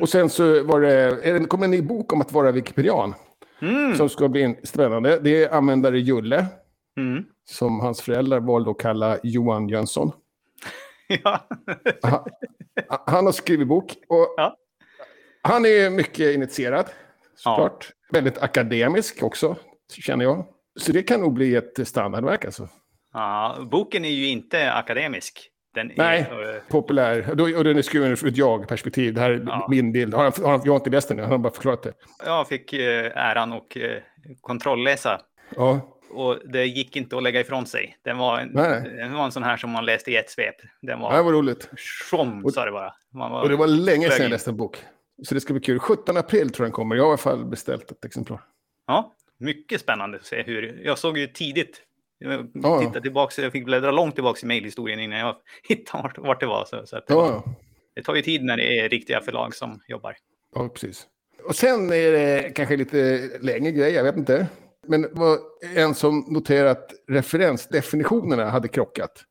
Och 0.00 0.08
sen 0.08 0.30
så 0.30 0.62
var 0.64 0.80
det, 0.80 1.46
kommer 1.48 1.64
en 1.64 1.70
ny 1.70 1.82
bok 1.82 2.12
om 2.12 2.20
att 2.20 2.32
vara 2.32 2.52
wikipedian. 2.52 3.14
Mm. 3.62 3.94
Som 3.96 4.08
ska 4.08 4.28
bli 4.28 4.56
spännande. 4.64 5.18
Det 5.18 5.44
är 5.44 5.50
användare 5.54 5.98
Julle, 6.00 6.46
Mm. 6.96 7.24
som 7.44 7.80
hans 7.80 8.00
föräldrar 8.02 8.40
valde 8.40 8.70
att 8.70 8.78
kalla 8.78 9.18
Johan 9.22 9.68
Jönsson. 9.68 10.12
Ja. 11.22 11.48
Han, 12.02 12.24
han 13.06 13.24
har 13.26 13.32
skrivit 13.32 13.68
bok. 13.68 13.96
Och 14.08 14.34
Ja. 14.36 14.56
Han 15.42 15.66
är 15.66 15.90
mycket 15.90 16.34
initierad, 16.34 16.86
såklart. 17.36 17.90
Väldigt 18.10 18.38
akademisk 18.38 19.22
också, 19.22 19.56
känner 19.92 20.24
jag. 20.24 20.46
Så 20.80 20.92
det 20.92 21.02
kan 21.02 21.20
nog 21.20 21.32
bli 21.34 21.56
ett 21.56 21.88
standardverk 21.88 22.44
alltså. 22.44 22.68
ja. 23.12 23.56
Boken 23.70 24.04
är 24.04 24.08
ju 24.10 24.26
inte 24.28 24.72
akademisk. 24.72 25.46
Den 25.74 25.92
Nej. 25.96 26.20
är, 26.20 26.62
Populär. 26.68 27.30
Och 27.56 27.64
den 27.64 27.78
är 27.78 27.82
skriven 27.82 28.10
ur 28.10 28.26
ett 28.26 28.36
jag-perspektiv. 28.36 29.14
Det 29.14 29.20
här 29.20 29.30
är 29.30 29.42
Ja. 29.46 29.66
min 29.70 29.92
bild. 29.92 30.14
Har 30.14 30.22
han, 30.24 30.32
har 30.44 30.50
han, 30.50 30.60
jag 30.64 30.72
har 30.72 30.76
inte 30.76 30.90
läst 30.90 31.08
den 31.08 31.16
nu, 31.16 31.22
han 31.22 31.32
har 31.32 31.38
bara 31.38 31.52
förklarat 31.52 31.82
det. 31.82 31.92
jag 32.24 32.48
fick 32.48 32.72
eh, 32.72 33.12
äran 33.16 33.52
och 33.52 33.76
eh, 33.76 34.02
kontrollläsa. 34.40 35.20
Ja, 35.56 35.80
Och 36.10 36.38
det 36.52 36.64
gick 36.66 36.96
inte 36.96 37.16
att 37.16 37.22
lägga 37.22 37.40
ifrån 37.40 37.66
sig. 37.66 37.96
Den 38.04 38.18
var 38.18 38.38
en, 38.38 38.48
Nej. 38.52 38.82
den 38.96 39.14
var 39.14 39.24
en 39.24 39.32
sån 39.32 39.42
här 39.42 39.56
som 39.56 39.70
man 39.70 39.84
läste 39.84 40.10
i 40.10 40.16
ett 40.16 40.30
svep. 40.30 40.54
Den 40.82 41.00
det 41.00 41.06
här 41.06 41.16
var 41.16 41.22
var 41.22 41.32
roligt. 41.32 41.68
som 42.10 42.50
sa 42.54 42.64
det 42.64 42.70
bara. 42.72 42.94
Var, 43.12 43.42
Och 43.42 43.48
det 43.48 43.56
var 43.56 43.66
länge 43.66 44.10
sedan 44.10 44.22
jag 44.22 44.30
läste 44.30 44.50
en 44.50 44.56
bok. 44.56 44.78
Så 45.22 45.34
det 45.34 45.40
ska 45.40 45.52
bli 45.52 45.62
kul. 45.62 45.78
17 45.78 46.16
april 46.16 46.50
tror 46.50 46.64
jag 46.64 46.70
den 46.70 46.74
kommer. 46.74 46.96
Jag 46.96 47.02
har 47.02 47.08
i 47.08 47.10
alla 47.10 47.18
fall 47.18 47.44
beställt 47.44 47.90
ett 47.90 48.04
exemplar. 48.04 48.40
Ja, 48.86 49.14
mycket 49.38 49.80
spännande 49.80 50.18
att 50.18 50.24
se 50.24 50.42
hur... 50.42 50.80
Jag 50.84 50.98
såg 50.98 51.18
ju 51.18 51.26
tidigt. 51.26 51.82
Jag 52.18 52.50
Ja, 52.54 52.80
tittade 52.80 53.00
tillbaka, 53.00 53.42
jag 53.42 53.52
fick 53.52 53.64
bläddra 53.64 53.90
långt 53.90 54.14
tillbaka 54.14 54.38
i 54.42 54.46
mejlhistorien 54.46 55.00
innan 55.00 55.18
jag 55.18 55.36
hittade 55.68 56.12
vart, 56.16 56.40
det 56.40 56.46
var. 56.46 56.64
Så, 56.64 56.86
så 56.86 56.96
att 56.96 57.06
det, 57.06 57.14
Ja, 57.14 57.20
var, 57.20 57.42
det 57.94 58.02
tar 58.02 58.14
ju 58.14 58.22
tid 58.22 58.44
när 58.44 58.56
det 58.56 58.78
är 58.78 58.88
riktiga 58.88 59.20
förlag 59.20 59.54
som 59.54 59.80
jobbar. 59.88 60.16
Ja, 60.54 60.68
precis. 60.68 61.06
Och 61.44 61.56
sen 61.56 61.92
är 61.92 62.12
det 62.12 62.50
kanske 62.54 62.76
lite 62.76 63.30
längre 63.40 63.72
grej, 63.72 63.92
jag 63.92 64.04
vet 64.04 64.16
inte. 64.16 64.46
Men 64.86 65.02
det 65.02 65.08
var 65.12 65.38
en 65.76 65.94
som 65.94 66.24
noterade 66.28 66.70
att 66.70 66.90
referensdefinitionerna 67.08 68.50
hade 68.50 68.68
krockat. 68.68 69.24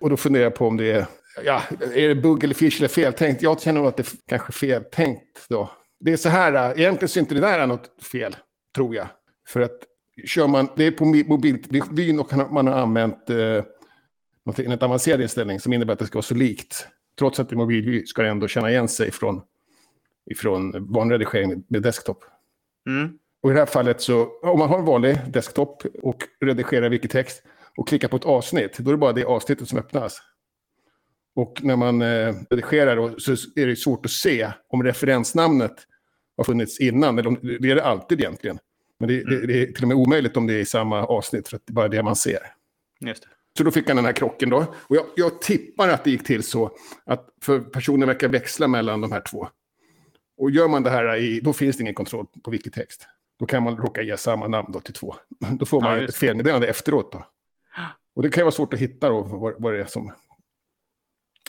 Och 0.00 0.10
då 0.10 0.16
funderar 0.16 0.44
jag 0.44 0.54
på 0.54 0.66
om 0.66 0.76
det 0.76 0.90
är, 0.92 1.06
ja, 1.44 1.62
är 1.94 2.08
det 2.08 2.14
bugg 2.14 2.44
eller 2.44 2.54
fish 2.54 2.78
eller 2.78 2.88
feltänkt? 2.88 3.42
Jag 3.42 3.60
känner 3.60 3.80
nog 3.80 3.88
att 3.88 3.96
det 3.96 4.02
är 4.02 4.16
kanske 4.28 4.52
feltänkt 4.52 5.46
då. 5.48 5.70
Det 6.00 6.12
är 6.12 6.16
så 6.16 6.28
här, 6.28 6.52
äh, 6.52 6.80
egentligen 6.80 7.08
så 7.08 7.18
är 7.18 7.20
inte 7.20 7.34
det 7.34 7.40
där 7.40 7.66
något 7.66 8.02
fel, 8.02 8.36
tror 8.74 8.94
jag. 8.94 9.08
För 9.48 9.60
att 9.60 9.78
kör 10.26 10.46
man, 10.46 10.68
det 10.76 10.84
är 10.84 10.90
på 10.90 11.04
mobiltelefon 11.04 12.20
och 12.20 12.52
man 12.52 12.66
har 12.66 12.74
använt 12.74 13.30
eh, 13.30 13.64
en 14.56 14.78
avancerad 14.80 15.22
inställning 15.22 15.60
som 15.60 15.72
innebär 15.72 15.92
att 15.92 15.98
det 15.98 16.06
ska 16.06 16.16
vara 16.16 16.22
så 16.22 16.34
likt. 16.34 16.86
Trots 17.18 17.40
att 17.40 17.48
det 17.48 17.54
är 17.54 17.56
mobilvy 17.56 18.06
ska 18.06 18.22
det 18.22 18.28
ändå 18.28 18.48
känna 18.48 18.70
igen 18.70 18.88
sig 18.88 19.10
från 19.10 19.42
ifrån 20.30 20.92
vanlig 20.92 21.14
redigering 21.14 21.64
med- 21.68 21.82
desktop. 21.82 22.24
Mm. 22.88 23.18
Och 23.42 23.50
i 23.50 23.52
det 23.52 23.58
här 23.58 23.66
fallet 23.66 24.00
så, 24.00 24.28
om 24.42 24.58
man 24.58 24.68
har 24.68 24.78
en 24.78 24.84
vanlig 24.84 25.18
desktop 25.28 25.82
och 26.02 26.22
redigerar 26.40 26.88
wikitext 26.88 27.42
och 27.76 27.88
klickar 27.88 28.08
på 28.08 28.16
ett 28.16 28.24
avsnitt, 28.24 28.78
då 28.78 28.90
är 28.90 28.94
det 28.94 28.98
bara 28.98 29.12
det 29.12 29.24
avsnittet 29.24 29.68
som 29.68 29.78
öppnas. 29.78 30.22
Och 31.36 31.60
när 31.62 31.76
man 31.76 32.02
eh, 32.02 32.34
redigerar 32.50 32.96
då, 32.96 33.14
så 33.18 33.32
är 33.32 33.66
det 33.66 33.76
svårt 33.76 34.04
att 34.04 34.12
se 34.12 34.52
om 34.68 34.82
referensnamnet 34.82 35.74
har 36.36 36.44
funnits 36.44 36.80
innan, 36.80 37.18
eller 37.18 37.28
om, 37.28 37.38
det 37.60 37.70
är 37.70 37.74
det 37.74 37.84
alltid 37.84 38.20
egentligen. 38.20 38.58
Men 38.98 39.08
det, 39.08 39.24
det, 39.24 39.46
det 39.46 39.62
är 39.62 39.72
till 39.72 39.84
och 39.84 39.88
med 39.88 39.96
omöjligt 39.96 40.36
om 40.36 40.46
det 40.46 40.54
är 40.54 40.58
i 40.58 40.64
samma 40.64 41.04
avsnitt, 41.04 41.48
för 41.48 41.56
att 41.56 41.62
det 41.66 41.70
är 41.70 41.74
bara 41.74 41.88
det 41.88 42.02
man 42.02 42.16
ser. 42.16 42.38
Just 43.00 43.22
det. 43.22 43.28
Så 43.58 43.64
då 43.64 43.70
fick 43.70 43.88
han 43.88 43.96
den 43.96 44.04
här 44.04 44.12
krocken 44.12 44.50
då. 44.50 44.66
Och 44.72 44.96
jag, 44.96 45.04
jag 45.16 45.42
tippar 45.42 45.88
att 45.88 46.04
det 46.04 46.10
gick 46.10 46.26
till 46.26 46.42
så 46.42 46.70
att 47.04 47.28
för 47.42 47.60
personen 47.60 48.08
verkar 48.08 48.28
växla 48.28 48.68
mellan 48.68 49.00
de 49.00 49.12
här 49.12 49.20
två. 49.30 49.48
Och 50.38 50.50
gör 50.50 50.68
man 50.68 50.82
det 50.82 50.90
här, 50.90 51.16
i, 51.16 51.40
då 51.40 51.52
finns 51.52 51.76
det 51.76 51.82
ingen 51.82 51.94
kontroll 51.94 52.26
på 52.44 52.50
wikitext. 52.50 53.08
Då 53.38 53.46
kan 53.46 53.62
man 53.62 53.76
råka 53.76 54.02
ge 54.02 54.16
samma 54.16 54.48
namn 54.48 54.72
då 54.72 54.80
till 54.80 54.94
två. 54.94 55.14
Då 55.38 55.66
får 55.66 55.80
man 55.80 55.98
Ja, 55.98 56.04
ett 56.04 56.16
felmeddelande 56.16 56.68
efteråt 56.68 57.12
då. 57.12 57.26
Och 58.14 58.22
det 58.22 58.30
kan 58.30 58.40
ju 58.40 58.44
vara 58.44 58.52
svårt 58.52 58.74
att 58.74 58.80
hitta 58.80 59.08
då 59.08 59.22
vad, 59.22 59.54
vad 59.58 59.72
det 59.72 59.80
är 59.80 59.86
som... 59.86 60.12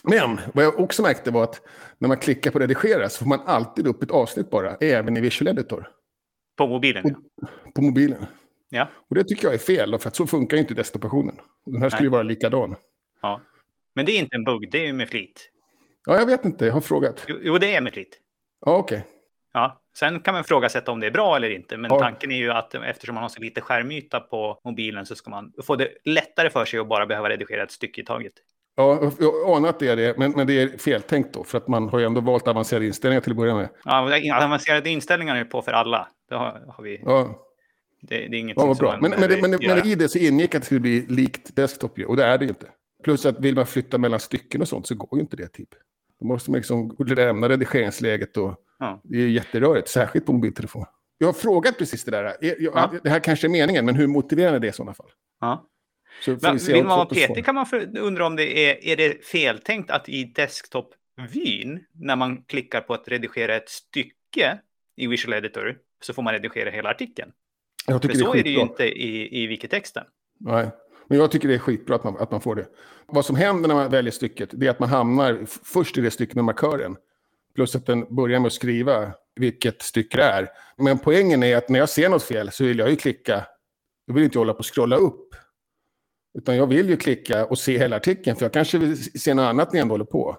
Men 0.02 0.40
vad 0.54 0.64
jag 0.64 0.80
också 0.80 1.02
märkte 1.02 1.30
var 1.30 1.44
att 1.44 1.62
när 1.98 2.08
man 2.08 2.16
klickar 2.18 2.50
på 2.50 2.58
redigera 2.58 3.08
så 3.08 3.18
får 3.18 3.26
man 3.26 3.40
alltid 3.46 3.86
upp 3.86 4.02
ett 4.02 4.10
avsnitt 4.10 4.50
bara, 4.50 4.74
även 4.76 5.16
i 5.16 5.20
Visual 5.20 5.48
Editor, 5.48 5.88
På 6.56 6.66
mobilen. 6.66 7.04
ja. 7.40 7.48
på 7.74 7.82
mobilen. 7.82 8.26
Ja. 8.68 8.88
Och 9.08 9.14
det 9.14 9.24
tycker 9.24 9.44
jag 9.46 9.54
är 9.54 9.58
fel, 9.58 9.98
för 9.98 10.08
att 10.08 10.16
så 10.16 10.26
funkar 10.26 10.56
ju 10.56 10.60
inte 10.60 10.74
desktopationen. 10.74 11.34
Och 11.66 11.72
Den 11.72 11.82
här 11.82 11.90
skulle 11.90 12.06
ju 12.06 12.10
vara 12.10 12.22
likadan. 12.22 12.76
ja. 13.22 13.40
Men 13.94 14.06
det 14.06 14.12
är 14.12 14.18
inte 14.18 14.36
en 14.36 14.44
bugg, 14.44 14.70
det 14.70 14.86
är 14.88 14.92
med 14.92 15.08
flit. 15.08 15.50
Ja, 16.06 16.18
jag 16.18 16.26
vet 16.26 16.44
inte, 16.44 16.66
jag 16.66 16.72
har 16.72 16.80
frågat. 16.80 17.24
Jo, 17.28 17.36
jo, 17.42 17.58
det 17.58 17.74
är 17.74 17.80
med 17.80 17.92
flit. 17.92 18.18
Ja, 18.66 18.76
okej. 18.76 19.04
Ja. 19.52 19.80
Sen 19.96 20.20
kan 20.20 20.34
man 20.34 20.40
ifrågasätta 20.40 20.92
om 20.92 21.00
det 21.00 21.06
är 21.06 21.10
bra 21.10 21.36
eller 21.36 21.50
inte. 21.50 21.76
Men 21.76 21.90
Ja. 21.90 21.98
tanken 22.00 22.30
är 22.30 22.36
ju 22.36 22.50
att 22.52 22.74
eftersom 22.74 23.14
man 23.14 23.22
har 23.22 23.28
så 23.28 23.40
lite 23.40 23.60
skärmyta 23.60 24.20
på 24.20 24.60
mobilen 24.64 25.06
så 25.06 25.14
ska 25.14 25.30
man 25.30 25.52
få 25.62 25.76
det 25.76 25.88
lättare 26.04 26.50
för 26.50 26.64
sig 26.64 26.80
att 26.80 26.88
bara 26.88 27.06
behöva 27.06 27.28
redigera 27.28 27.62
ett 27.62 27.70
stycke 27.70 28.00
i 28.00 28.04
taget. 28.04 28.32
Ja, 28.78 29.10
jag 29.20 29.56
anar 29.56 29.68
att 29.68 29.78
det 29.78 29.88
är 29.88 29.96
det, 29.96 30.18
men, 30.18 30.30
men 30.30 30.46
det 30.46 30.52
är 30.62 30.68
feltänkt 30.68 31.34
då. 31.34 31.44
För 31.44 31.58
att 31.58 31.68
man 31.68 31.88
har 31.88 31.98
ju 31.98 32.04
ändå 32.04 32.20
valt 32.20 32.48
avancerade 32.48 32.86
inställningar 32.86 33.20
till 33.20 33.32
att 33.32 33.36
börja 33.36 33.54
med. 33.54 33.68
Ja, 33.84 34.44
avancerade 34.44 34.90
inställningar 34.90 35.36
är 35.36 35.44
på 35.44 35.62
för 35.62 35.72
alla. 35.72 36.08
Det 36.28 36.34
har, 36.34 36.64
har 36.76 36.84
vi. 36.84 37.00
Ja, 37.04 37.44
Det, 38.00 38.14
det 38.16 38.36
är 38.36 38.40
inget 38.40 38.56
ja 38.56 38.62
som 38.62 38.74
bra. 38.74 38.98
Men, 39.00 39.10
men, 39.10 39.20
det, 39.30 39.42
men, 39.42 39.50
men 39.50 39.86
i 39.86 39.94
det 39.94 40.08
så 40.08 40.18
ingick 40.18 40.54
att 40.54 40.62
det 40.62 40.66
skulle 40.66 40.80
bli 40.80 41.06
likt 41.08 41.56
desktop 41.56 41.98
och 42.06 42.16
det 42.16 42.24
är 42.24 42.38
det 42.38 42.44
ju 42.44 42.48
inte. 42.48 42.66
Plus 43.04 43.26
att 43.26 43.40
vill 43.40 43.54
man 43.54 43.66
flytta 43.66 43.98
mellan 43.98 44.20
stycken 44.20 44.60
och 44.60 44.68
sånt 44.68 44.86
så 44.86 44.94
går 44.94 45.08
ju 45.12 45.20
inte 45.20 45.36
det 45.36 45.48
typ. 45.48 45.68
Då 46.20 46.26
måste 46.26 46.50
man 46.50 46.58
liksom 46.58 46.96
lämna 46.98 47.48
redigeringsläget 47.48 48.36
och 48.36 48.54
Ja. 48.78 49.00
det 49.04 49.16
är 49.18 49.28
jätterörigt, 49.28 49.88
särskilt 49.88 50.26
på 50.26 50.32
mobiltelefon. 50.32 50.84
Jag 51.18 51.28
har 51.28 51.32
frågat 51.32 51.78
precis 51.78 52.04
det 52.04 52.10
där. 52.10 52.24
Jag, 52.24 52.60
jag, 52.60 52.72
Ja. 52.76 52.90
Det 53.02 53.10
här 53.10 53.20
kanske 53.20 53.46
är 53.46 53.48
meningen, 53.48 53.84
men 53.84 53.94
hur 53.94 54.06
motiverar 54.06 54.52
ni 54.52 54.58
det 54.58 54.66
i 54.68 54.72
sådana 54.72 54.94
fall? 54.94 55.10
Ja. 55.40 55.66
Så 56.20 56.38
Men, 56.42 56.56
vill 56.56 56.84
man 56.84 56.98
vara 56.98 57.06
petig 57.06 57.44
kan 57.44 57.54
man 57.54 57.66
för, 57.66 57.98
undra 57.98 58.26
om 58.26 58.36
det 58.36 58.70
är, 58.70 58.84
är 58.84 58.96
det 58.96 59.24
feltänkt 59.24 59.90
att 59.90 60.08
i 60.08 60.24
desktop-vyn, 60.24 61.84
när 61.92 62.16
man 62.16 62.42
klickar 62.42 62.80
på 62.80 62.94
att 62.94 63.08
redigera 63.08 63.56
ett 63.56 63.68
stycke 63.68 64.58
i 64.96 65.06
Visual 65.06 65.34
Editor, 65.34 65.76
så 66.02 66.12
får 66.14 66.22
man 66.22 66.32
redigera 66.32 66.70
hela 66.70 66.90
artikeln. 66.90 67.32
Jag 67.86 68.02
För 68.02 68.08
tycker 68.08 68.24
så 68.24 68.32
det 68.32 68.38
är 68.38 68.40
är 68.40 68.44
det 68.44 68.50
ju 68.50 68.56
skitbra. 68.56 68.86
inte 68.86 69.00
i, 69.00 69.42
i 69.42 69.46
wikitexten. 69.46 70.04
Nej, 70.40 70.70
men 71.08 71.18
jag 71.18 71.30
tycker 71.30 71.48
det 71.48 71.54
är 71.54 71.58
skitbra 71.58 71.96
att 71.96 72.04
man, 72.04 72.16
att 72.18 72.30
man 72.30 72.40
får 72.40 72.54
det. 72.54 72.66
Vad 73.06 73.24
som 73.24 73.36
händer 73.36 73.68
när 73.68 73.74
man 73.74 73.90
väljer 73.90 74.12
stycket, 74.12 74.50
det 74.52 74.66
är 74.66 74.70
att 74.70 74.78
man 74.78 74.88
hamnar 74.88 75.46
först 75.64 75.98
i 75.98 76.00
det 76.00 76.10
stycket 76.10 76.34
med 76.34 76.44
markören. 76.44 76.96
Plus 77.54 77.76
att 77.76 77.86
den 77.86 78.14
börjar 78.16 78.40
med 78.40 78.46
att 78.46 78.52
skriva 78.52 79.12
vilket 79.36 79.82
stycke 79.82 80.16
det 80.16 80.22
är. 80.22 80.48
Men 80.76 80.98
poängen 80.98 81.42
är 81.42 81.56
att 81.56 81.68
när 81.68 81.78
jag 81.78 81.88
ser 81.88 82.08
något 82.08 82.22
fel 82.22 82.50
så 82.50 82.64
vill 82.64 82.78
jag 82.78 82.90
ju 82.90 82.96
klicka, 82.96 83.46
då 84.06 84.12
vill 84.14 84.24
inte 84.24 84.36
jag 84.36 84.40
hålla 84.40 84.52
på 84.52 84.58
och 84.58 84.74
scrolla 84.74 84.96
upp. 84.96 85.34
Utan 86.38 86.56
jag 86.56 86.66
vill 86.66 86.88
ju 86.88 86.96
klicka 86.96 87.46
och 87.46 87.58
se 87.58 87.78
hela 87.78 87.96
artikeln, 87.96 88.36
för 88.36 88.44
jag 88.44 88.52
kanske 88.52 88.78
vill 88.78 89.20
se 89.20 89.34
något 89.34 89.42
annat 89.42 89.72
när 89.72 89.78
jag 89.78 89.82
ändå 89.82 89.92
håller 89.92 90.04
på. 90.04 90.36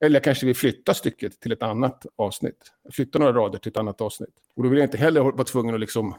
Eller 0.00 0.16
jag 0.16 0.24
kanske 0.24 0.46
vill 0.46 0.56
flytta 0.56 0.94
stycket 0.94 1.40
till 1.40 1.52
ett 1.52 1.62
annat 1.62 2.06
avsnitt. 2.16 2.72
Flytta 2.92 3.18
några 3.18 3.32
rader 3.32 3.58
till 3.58 3.70
ett 3.70 3.76
annat 3.76 4.00
avsnitt. 4.00 4.34
Och 4.56 4.62
då 4.62 4.68
vill 4.68 4.78
jag 4.78 4.86
inte 4.86 4.98
heller 4.98 5.20
vara 5.20 5.44
tvungen 5.44 5.74
att 5.74 5.80
liksom... 5.80 6.14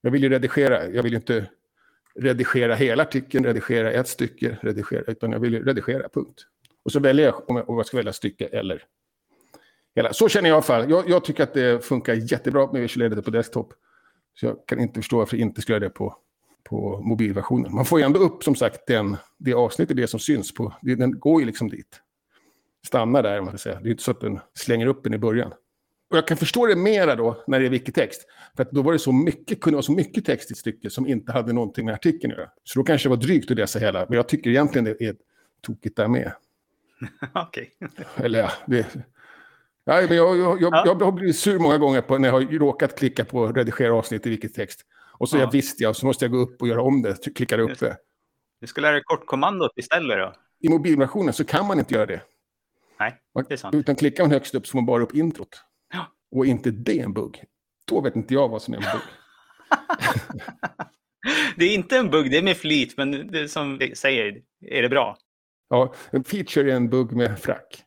Jag 0.00 0.10
vill 0.10 0.22
ju 0.22 0.28
redigera, 0.28 0.88
jag 0.88 1.02
vill 1.02 1.12
ju 1.12 1.16
inte 1.16 1.46
redigera 2.14 2.74
hela 2.74 3.02
artikeln, 3.02 3.44
redigera 3.44 3.92
ett 3.92 4.08
stycke, 4.08 4.58
redigera, 4.62 5.02
utan 5.06 5.32
jag 5.32 5.40
vill 5.40 5.52
ju 5.52 5.64
redigera, 5.64 6.08
punkt. 6.08 6.46
Och 6.82 6.92
så 6.92 7.00
väljer 7.00 7.26
jag 7.26 7.50
om 7.50 7.56
jag, 7.56 7.70
om 7.70 7.76
jag 7.76 7.86
ska 7.86 7.96
välja 7.96 8.12
stycke 8.12 8.46
eller 8.46 8.82
hela. 9.94 10.12
Så 10.12 10.28
känner 10.28 10.48
jag 10.48 10.54
i 10.54 10.56
alla 10.56 10.62
fall. 10.62 10.90
Jag, 10.90 11.08
jag 11.08 11.24
tycker 11.24 11.42
att 11.42 11.54
det 11.54 11.84
funkar 11.84 12.14
jättebra 12.14 12.72
med 12.72 12.82
Visual 12.82 13.06
Editor 13.06 13.22
på 13.22 13.30
desktop. 13.30 13.74
Så 14.34 14.46
jag 14.46 14.66
kan 14.66 14.80
inte 14.80 15.00
förstå 15.00 15.18
varför 15.18 15.36
jag 15.36 15.46
inte 15.46 15.62
skulle 15.62 15.76
göra 15.76 15.84
det 15.84 15.94
på, 15.94 16.16
på 16.64 17.00
mobilversionen. 17.00 17.74
Man 17.74 17.84
får 17.84 17.98
ju 17.98 18.04
ändå 18.04 18.20
upp 18.20 18.44
som 18.44 18.54
sagt 18.54 18.86
den, 18.86 19.16
det 19.38 19.54
avsnittet, 19.54 19.96
det 19.96 20.06
som 20.06 20.20
syns 20.20 20.54
på. 20.54 20.74
Det, 20.82 20.94
den 20.94 21.18
går 21.18 21.40
ju 21.40 21.46
liksom 21.46 21.68
dit. 21.68 22.00
Stannar 22.86 23.22
där, 23.22 23.40
man 23.40 23.48
ska 23.48 23.58
säga. 23.58 23.80
Det 23.80 23.88
är 23.88 23.90
inte 23.90 24.02
så 24.02 24.10
att 24.10 24.20
den 24.20 24.40
slänger 24.54 24.86
upp 24.86 25.04
den 25.04 25.14
i 25.14 25.18
början. 25.18 25.52
Och 26.10 26.16
jag 26.16 26.26
kan 26.26 26.36
förstå 26.36 26.66
det 26.66 26.76
mera 26.76 27.16
då 27.16 27.44
när 27.46 27.60
det 27.60 27.66
är 27.66 27.70
wikitext. 27.70 28.26
För 28.56 28.62
att 28.62 28.70
då 28.70 28.82
var 28.82 28.92
det 28.92 28.98
så 28.98 29.12
mycket, 29.12 29.60
kunde 29.60 29.74
vara 29.74 29.82
så 29.82 29.92
mycket 29.92 30.24
text 30.24 30.50
i 30.50 30.52
ett 30.52 30.58
stycke 30.58 30.90
som 30.90 31.06
inte 31.06 31.32
hade 31.32 31.52
någonting 31.52 31.84
med 31.86 31.94
artikeln 31.94 32.32
att 32.32 32.38
göra. 32.38 32.50
Så 32.64 32.78
då 32.78 32.84
kanske 32.84 33.08
det 33.08 33.10
var 33.10 33.22
drygt 33.22 33.50
att 33.50 33.56
läsa 33.56 33.78
hela. 33.78 34.06
Men 34.08 34.16
jag 34.16 34.28
tycker 34.28 34.50
egentligen 34.50 34.84
det 34.84 35.00
är 35.00 35.16
tokigt 35.62 35.96
där 35.96 36.08
med. 36.08 36.32
Okej. 37.34 37.70
Eller 38.16 38.38
ja, 38.38 38.50
det... 38.66 38.86
Ja, 39.84 40.06
men 40.08 40.16
jag, 40.16 40.38
jag, 40.38 40.62
jag, 40.62 40.72
Ja. 40.74 40.84
jag 40.86 40.94
har 40.94 41.12
blivit 41.12 41.36
sur 41.36 41.58
många 41.58 41.78
gånger 41.78 42.00
på 42.00 42.18
när 42.18 42.28
jag 42.28 42.32
har 42.32 42.58
råkat 42.58 42.98
klicka 42.98 43.24
på 43.24 43.46
redigera 43.46 43.94
avsnitt 43.94 44.26
i 44.26 44.30
wikitext. 44.30 44.80
Och 45.18 45.28
så 45.28 45.36
Ja. 45.36 45.40
jag 45.40 45.52
visste 45.52 45.82
jag, 45.82 45.96
så 45.96 46.06
måste 46.06 46.24
jag 46.24 46.32
gå 46.32 46.38
upp 46.38 46.62
och 46.62 46.68
göra 46.68 46.82
om 46.82 47.02
det. 47.02 47.34
Klickar 47.34 47.58
upp 47.58 47.78
det. 47.78 47.96
Du 48.60 48.66
ska 48.66 48.80
lära 48.80 48.92
dig 48.92 49.02
kortkommandot 49.04 49.72
istället 49.76 50.18
då? 50.18 50.32
I 50.60 50.68
mobilversionen 50.68 51.32
så 51.34 51.44
kan 51.44 51.66
man 51.66 51.78
inte 51.78 51.94
göra 51.94 52.06
det. 52.06 52.22
Nej, 53.00 53.20
det 53.48 53.54
är 53.54 53.56
sant. 53.56 53.74
utan 53.74 53.96
klickar 53.96 54.24
man 54.24 54.30
högst 54.30 54.54
upp 54.54 54.66
så 54.66 54.70
får 54.70 54.78
man 54.78 54.86
bara 54.86 55.02
upp 55.02 55.14
introt. 55.14 55.62
Ja. 55.92 56.06
Och 56.30 56.46
inte 56.46 56.70
det 56.70 57.00
en 57.00 57.12
bugg. 57.12 57.44
Då 57.86 58.00
vet 58.00 58.16
inte 58.16 58.34
jag 58.34 58.48
vad 58.48 58.62
som 58.62 58.74
är 58.74 58.78
en 58.78 58.82
bugg. 58.82 59.02
Det 61.56 61.64
är 61.64 61.74
inte 61.74 61.96
en 61.98 62.10
bugg, 62.10 62.30
det 62.30 62.38
är 62.38 62.42
med 62.42 62.56
flit, 62.56 62.96
men 62.96 63.26
det 63.32 63.48
som 63.48 63.78
vi 63.78 63.94
säger, 63.94 64.42
är 64.60 64.82
det 64.82 64.88
bra? 64.88 65.16
Ja, 65.68 65.94
en 66.10 66.24
feature 66.24 66.72
är 66.72 66.76
en 66.76 66.88
bugg 66.88 67.12
med 67.12 67.38
frack. 67.40 67.82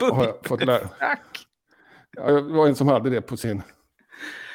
Fått 0.44 0.64
lära. 0.64 0.88
Tack! 0.88 1.46
Ja, 2.16 2.30
jag 2.30 2.42
var 2.42 2.68
en 2.68 2.74
som 2.74 2.88
hade 2.88 3.10
det 3.10 3.20
på 3.22 3.36
sin... 3.36 3.62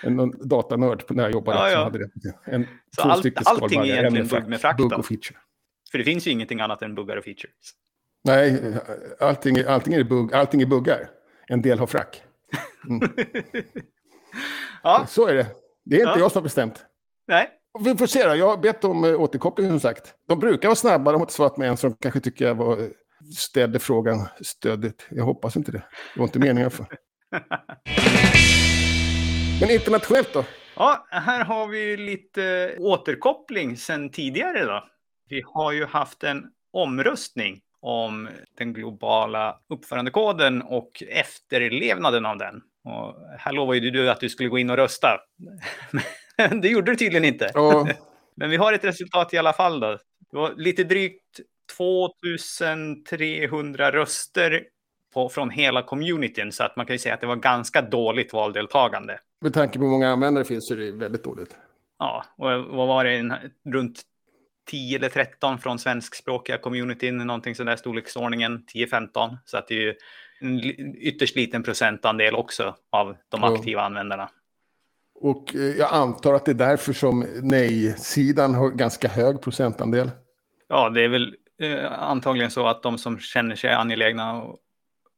En 0.04 0.48
datanörd 0.50 1.04
när 1.10 1.24
jag 1.24 1.32
jobbade. 1.32 1.58
Ja, 1.58 1.70
ja. 1.70 1.76
Som 1.76 1.84
hade 1.84 2.00
det 2.00 2.10
en, 2.46 2.68
Så 2.96 3.02
två 3.02 3.10
allt- 3.10 3.20
stycken 3.20 3.44
allting 3.46 3.80
är 3.80 3.86
egentligen 3.86 4.28
bugg 4.28 4.48
med 4.48 4.62
frack 4.62 4.78
Bugg 4.78 4.94
och 4.94 5.06
feature. 5.06 5.38
För 5.92 5.98
det 5.98 6.04
finns 6.04 6.28
ju 6.28 6.32
ingenting 6.32 6.60
annat 6.62 6.82
än 6.82 6.96
buggar 6.96 7.18
och 7.18 7.24
features. 7.24 7.54
Nej, 8.24 8.74
allting, 9.20 9.58
allting, 9.68 9.94
är 9.94 10.04
bugg, 10.04 10.34
allting 10.34 10.62
är 10.62 10.66
buggar. 10.66 11.10
En 11.48 11.62
del 11.62 11.80
har 11.80 11.88
frack. 11.88 12.24
Ja, 14.84 15.06
Så 15.08 15.28
är 15.28 15.34
det. 15.34 15.48
Det 15.86 15.96
är 15.96 16.00
inte 16.00 16.12
Ja. 16.12 16.20
jag 16.20 16.32
som 16.32 16.40
har 16.40 16.44
bestämt. 16.44 16.86
nej. 17.28 17.50
Vi 17.84 17.98
får 17.98 18.08
se 18.08 18.28
då. 18.28 18.36
Jag 18.36 18.50
har 18.50 18.58
bett 18.58 18.84
om 18.84 19.04
eh, 19.04 19.22
återkoppling 19.22 19.70
som 19.70 19.80
sagt. 19.80 20.14
De 20.28 20.40
brukar 20.40 20.68
vara 20.70 20.76
snabba. 20.76 21.12
De 21.12 21.18
har 21.18 21.22
inte 21.26 21.34
svarat 21.34 21.58
med 21.58 21.70
en 21.70 21.78
som 21.78 21.94
kanske 21.94 22.20
tycker 22.20 22.46
jag 22.46 22.56
var, 22.56 22.78
ställde 23.38 23.80
frågan 23.80 24.28
stödigt. 24.42 25.08
Jag 25.10 25.24
hoppas 25.24 25.58
inte 25.58 25.72
det. 25.72 25.84
Det 26.14 26.20
var 26.20 26.26
inte 26.28 26.40
meningen 26.40 26.72
för. 26.72 26.86
Men 29.62 29.72
internationellt 29.72 30.34
då? 30.34 30.46
Ja, 30.76 31.08
här 31.12 31.46
har 31.46 31.68
vi 31.68 31.98
lite 31.98 32.76
återkoppling 32.80 33.78
sen 33.78 34.12
tidigare 34.12 34.66
då. 34.66 34.84
Vi 35.30 35.42
har 35.46 35.72
ju 35.72 35.86
haft 35.86 36.24
en 36.24 36.44
omröstning 36.74 37.60
om 37.82 38.30
den 38.58 38.74
globala 38.74 39.60
uppförandekoden 39.70 40.62
och 40.62 41.04
efterlevnaden 41.10 42.26
av 42.26 42.38
den. 42.38 42.62
Och 42.84 43.16
här 43.38 43.52
lovade 43.52 43.80
ju 43.80 43.92
du 43.92 44.10
att 44.10 44.20
du 44.20 44.30
skulle 44.30 44.50
gå 44.50 44.60
in 44.60 44.70
och 44.70 44.78
rösta. 44.78 45.18
Men 46.38 46.62
det 46.62 46.68
gjorde 46.68 46.92
du 46.92 46.96
tydligen 46.96 47.26
inte. 47.26 47.52
Ja, 47.54 47.88
Men 48.36 48.50
vi 48.50 48.58
har 48.58 48.74
ett 48.74 48.84
resultat 48.84 49.34
i 49.34 49.38
alla 49.38 49.54
fall 49.54 49.80
då. 49.80 49.98
Det 50.32 50.38
var 50.38 50.54
lite 50.58 50.84
drygt 50.84 51.40
2300 51.78 53.92
röster 53.92 54.64
på, 55.14 55.30
från 55.30 55.50
hela 55.50 55.82
communityn, 55.84 56.52
så 56.52 56.64
att 56.64 56.76
man 56.76 56.86
kan 56.86 56.94
ju 56.94 57.00
säga 57.00 57.14
att 57.14 57.22
det 57.22 57.28
var 57.28 57.36
ganska 57.36 57.82
dåligt 57.82 58.34
valdeltagande. 58.34 59.20
med 59.42 59.54
tanke 59.54 59.80
på 59.80 59.84
hur 59.86 59.92
många 59.92 60.10
användare 60.10 60.46
finns 60.46 60.68
så 60.68 60.74
är 60.74 60.78
det 60.78 60.92
väldigt 60.92 61.24
dåligt. 61.24 61.58
Ja, 62.00 62.26
och 62.38 62.64
vad 62.64 62.88
var 62.88 63.04
det? 63.04 63.12
En, 63.18 63.34
runt 63.70 64.02
10 64.70 64.98
eller 64.98 65.10
13 65.10 65.60
från 65.60 65.80
svenskspråkiga 65.80 66.58
communityn, 66.58 67.18
någonting 67.18 67.56
sån 67.56 67.66
där 67.66 67.76
storleksordningen, 67.76 68.64
10-15. 68.76 69.38
Så 69.46 69.58
att 69.58 69.68
det 69.68 69.74
är 69.76 69.82
ju 69.82 69.96
en 70.42 70.60
ytterst 70.98 71.36
liten 71.36 71.64
procentandel 71.64 72.36
också 72.36 72.76
av 72.90 73.16
de 73.30 73.42
Ja. 73.42 73.54
aktiva 73.56 73.82
användarna. 73.82 74.30
Och 75.16 75.56
eh, 75.56 75.62
jag 75.62 75.94
antar 75.94 76.34
att 76.34 76.46
det 76.46 76.52
är 76.52 76.56
därför 76.56 76.94
som 76.94 77.26
nej-sidan 77.42 78.56
har 78.56 78.70
ganska 78.70 79.08
hög 79.08 79.42
procentandel. 79.42 80.12
Ja, 80.68 80.90
det 80.90 81.02
är 81.04 81.08
väl 81.10 81.36
eh, 81.62 82.02
antagligen 82.02 82.52
så 82.52 82.68
att 82.68 82.84
de 82.84 82.98
som 82.98 83.20
känner 83.20 83.56
sig 83.56 83.74
angelägna 83.74 84.42
och 84.44 84.58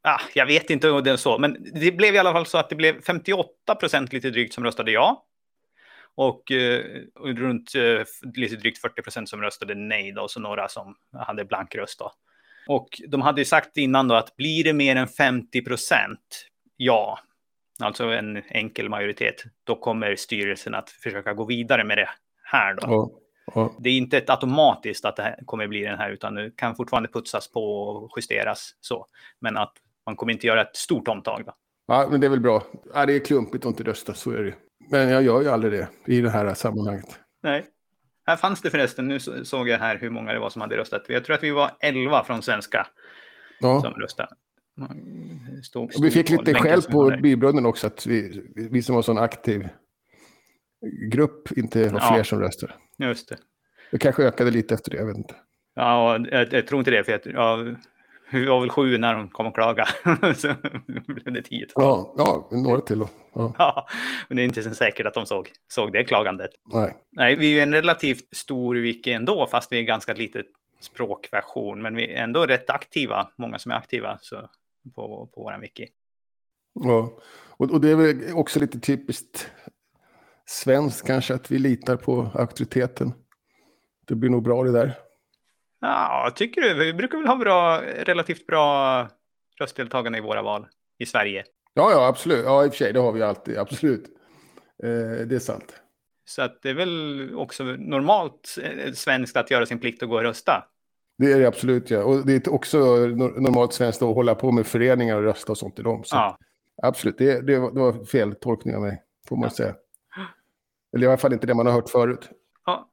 Ah, 0.03 0.21
jag 0.33 0.45
vet 0.45 0.69
inte 0.69 0.87
hur 0.87 1.01
det 1.01 1.11
är 1.11 1.17
så, 1.17 1.37
men 1.37 1.57
det 1.73 1.91
blev 1.91 2.15
i 2.15 2.17
alla 2.17 2.33
fall 2.33 2.45
så 2.45 2.57
att 2.57 2.69
det 2.69 2.75
blev 2.75 3.01
58 3.01 3.75
procent 3.75 4.13
lite 4.13 4.29
drygt 4.29 4.53
som 4.53 4.63
röstade 4.63 4.91
ja. 4.91 5.25
Och, 6.15 6.51
eh, 6.51 6.85
och 7.15 7.27
runt 7.27 7.75
eh, 7.75 8.31
lite 8.33 8.55
drygt 8.55 8.81
40 8.81 9.01
procent 9.01 9.29
som 9.29 9.41
röstade 9.41 9.75
nej 9.75 10.11
då, 10.11 10.21
och 10.21 10.31
så 10.31 10.39
några 10.39 10.67
som 10.67 10.95
hade 11.13 11.45
blank 11.45 11.75
röst 11.75 11.99
då. 11.99 12.11
Och 12.67 12.87
de 13.07 13.21
hade 13.21 13.41
ju 13.41 13.45
sagt 13.45 13.77
innan 13.77 14.07
då 14.07 14.15
att 14.15 14.35
blir 14.35 14.63
det 14.63 14.73
mer 14.73 14.95
än 14.95 15.07
50 15.07 15.61
procent 15.61 16.47
ja, 16.77 17.19
alltså 17.79 18.03
en 18.05 18.41
enkel 18.49 18.89
majoritet, 18.89 19.43
då 19.63 19.75
kommer 19.75 20.15
styrelsen 20.15 20.75
att 20.75 20.89
försöka 20.89 21.33
gå 21.33 21.45
vidare 21.45 21.83
med 21.83 21.97
det 21.97 22.09
här 22.43 22.73
då. 22.73 22.81
Ja, 22.83 23.09
ja. 23.55 23.75
Det 23.79 23.89
är 23.89 23.97
inte 23.97 24.17
ett 24.17 24.29
automatiskt 24.29 25.05
att 25.05 25.15
det 25.15 25.23
här 25.23 25.39
kommer 25.45 25.67
bli 25.67 25.83
den 25.83 25.97
här, 25.97 26.09
utan 26.09 26.35
det 26.35 26.51
kan 26.55 26.75
fortfarande 26.75 27.09
putsas 27.09 27.51
på 27.51 27.83
och 27.87 28.11
justeras 28.17 28.75
så. 28.81 29.05
Men 29.39 29.57
att 29.57 29.73
man 30.05 30.15
kommer 30.15 30.33
inte 30.33 30.47
göra 30.47 30.61
ett 30.61 30.75
stort 30.75 31.07
omtag. 31.07 31.43
Då. 31.45 31.53
ja, 31.87 32.07
men 32.11 32.21
det 32.21 32.27
är 32.27 32.29
väl 32.31 32.39
bra. 32.39 32.63
Ja, 32.93 33.05
det 33.05 33.13
är 33.13 33.19
klumpigt 33.19 33.65
att 33.65 33.69
inte 33.69 33.83
rösta, 33.83 34.13
så 34.13 34.31
är 34.31 34.43
det. 34.43 34.53
Men 34.91 35.09
jag 35.09 35.23
gör 35.23 35.41
ju 35.41 35.47
aldrig 35.49 35.73
det 35.73 35.87
i 36.05 36.21
det 36.21 36.29
här 36.29 36.53
sammanhanget. 36.53 37.19
Nej. 37.43 37.65
Här 38.25 38.35
fanns 38.35 38.61
det 38.61 38.69
förresten, 38.69 39.07
nu 39.07 39.19
så- 39.19 39.45
såg 39.45 39.69
jag 39.69 39.79
här 39.79 39.97
hur 39.97 40.09
många 40.09 40.33
det 40.33 40.39
var 40.39 40.49
som 40.49 40.61
hade 40.61 40.77
röstat. 40.77 41.03
Jag 41.07 41.25
tror 41.25 41.35
att 41.35 41.43
vi 41.43 41.51
var 41.51 41.71
11 41.79 42.23
från 42.23 42.41
svenska 42.41 42.87
Ja. 43.59 43.81
som 43.81 43.93
röstade. 43.93 44.29
Stod, 45.63 45.83
Och 45.97 46.05
vi 46.05 46.11
fick 46.11 46.27
stod 46.27 46.47
lite 46.47 46.59
skäll 46.59 46.81
på. 46.81 47.17
Bybrunnen 47.23 47.65
också, 47.65 47.87
att 47.87 48.05
vi, 48.05 48.43
vi 48.55 48.81
som 48.83 48.95
var 48.95 49.01
sån 49.01 49.17
aktiv 49.17 49.67
grupp 51.11 51.51
inte 51.57 51.89
var 51.89 51.99
Ja. 51.99 52.13
fler 52.13 52.23
som 52.23 52.39
röstade. 52.39 52.73
Just 52.97 53.29
det. 53.29 53.37
Det 53.91 53.97
kanske 53.97 54.23
ökade 54.23 54.51
lite 54.51 54.73
efter 54.73 54.91
det, 54.91 54.97
jag 54.97 55.05
vet 55.05 55.17
inte. 55.17 55.35
Ja, 55.75 56.19
jag, 56.31 56.53
jag 56.53 56.67
tror 56.67 56.79
inte 56.79 56.91
det, 56.91 57.03
för 57.03 57.11
jag, 57.11 57.21
ja, 57.25 57.75
vi 58.31 58.45
var 58.45 58.59
väl 58.59 58.69
sju 58.69 58.97
när 58.97 59.13
de 59.13 59.29
kom 59.29 59.45
och 59.45 59.55
klagade. 59.55 59.89
så 60.35 60.53
blev 61.07 61.33
det 61.33 61.41
tio. 61.41 61.67
Ja, 61.75 62.13
ja 62.17 62.47
några 62.51 62.81
till 62.81 62.99
då. 62.99 63.09
Ja, 63.33 63.53
Ja, 63.57 63.87
men 64.27 64.35
det 64.35 64.43
är 64.43 64.45
inte 64.45 64.63
så 64.63 64.73
säkert 64.73 65.05
att 65.05 65.13
de 65.13 65.25
såg, 65.25 65.51
såg 65.67 65.93
det 65.93 66.03
klagandet. 66.03 66.51
nej. 66.73 66.97
Nej, 67.11 67.35
vi 67.35 67.59
är 67.59 67.63
en 67.63 67.73
relativt 67.73 68.35
stor 68.35 68.75
wiki 68.75 69.11
ändå, 69.11 69.47
fast 69.51 69.71
vi 69.71 69.75
är 69.75 69.79
en 69.79 69.85
ganska 69.85 70.13
litet 70.13 70.45
språkversion. 70.79 71.81
Men 71.81 71.95
vi 71.95 72.13
är 72.13 72.23
ändå 72.23 72.45
rätt 72.45 72.69
aktiva, 72.69 73.27
många 73.35 73.59
som 73.59 73.71
är 73.71 73.75
aktiva 73.75 74.19
så, 74.21 74.49
på, 74.95 75.29
på 75.33 75.43
vår 75.43 75.61
wiki. 75.61 75.87
Ja. 76.73 77.11
Och, 77.49 77.71
och 77.71 77.81
det 77.81 77.89
är 77.89 77.95
väl 77.95 78.33
också 78.33 78.59
lite 78.59 78.79
typiskt 78.79 79.51
svenskt 80.45 81.07
kanske, 81.07 81.33
att 81.33 81.51
vi 81.51 81.59
litar 81.59 81.95
på 81.95 82.31
auktoriteten. 82.33 83.13
Det 84.07 84.15
blir 84.15 84.29
nog 84.29 84.43
bra 84.43 84.63
det 84.63 84.71
där. 84.71 84.93
Ja, 85.81 86.31
tycker 86.35 86.61
du? 86.61 86.73
Vi 86.73 86.93
brukar 86.93 87.17
väl 87.17 87.27
ha 87.27 87.35
bra, 87.35 87.81
relativt 87.81 88.47
bra 88.47 89.07
röstdeltagande 89.59 90.17
i 90.17 90.21
våra 90.21 90.41
val 90.41 90.67
i 90.99 91.05
Sverige. 91.05 91.43
Ja, 91.73 91.91
ja, 91.91 92.07
absolut. 92.07 92.45
Ja, 92.45 92.65
i 92.65 92.67
och 92.69 92.71
för 92.71 92.77
sig, 92.77 92.93
det 92.93 92.99
har 92.99 93.11
vi 93.11 93.21
alltid, 93.21 93.57
absolut. 93.57 94.03
Eh, 94.83 95.25
det 95.27 95.35
är 95.35 95.39
sant. 95.39 95.73
Så 96.25 96.41
att 96.41 96.61
det 96.61 96.69
är 96.69 96.73
väl 96.73 97.35
också 97.35 97.63
normalt 97.63 98.57
eh, 98.63 98.91
svenskt 98.93 99.37
att 99.37 99.51
göra 99.51 99.65
sin 99.65 99.79
plikt 99.79 100.03
och 100.03 100.09
gå 100.09 100.15
och 100.15 100.21
rösta. 100.21 100.63
Det 101.17 101.31
är 101.31 101.39
det 101.39 101.47
absolut, 101.47 101.89
ja. 101.91 102.03
Och 102.03 102.25
det 102.25 102.47
är 102.47 102.53
också 102.53 102.77
nor- 102.95 103.39
normalt 103.41 103.73
svenskt 103.73 104.01
att 104.01 104.15
hålla 104.15 104.35
på 104.35 104.51
med 104.51 104.67
föreningar 104.67 105.15
och 105.17 105.23
rösta 105.23 105.51
och 105.51 105.57
sånt 105.57 105.79
i 105.79 105.81
dem. 105.81 106.03
Så 106.03 106.15
Ja, 106.15 106.37
Absolut, 106.83 107.17
det, 107.17 107.41
det, 107.41 107.59
var, 107.59 107.71
det 107.71 107.79
var 107.79 108.05
fel 108.05 108.35
tolkning 108.35 108.75
av 108.75 108.81
mig, 108.81 109.01
får 109.27 109.37
man 109.37 109.51
säga. 109.51 109.75
Eller 110.95 111.05
i 111.05 111.09
alla 111.09 111.17
fall 111.17 111.33
inte 111.33 111.47
det 111.47 111.53
man 111.53 111.65
har 111.65 111.73
hört 111.73 111.89
förut. 111.89 112.29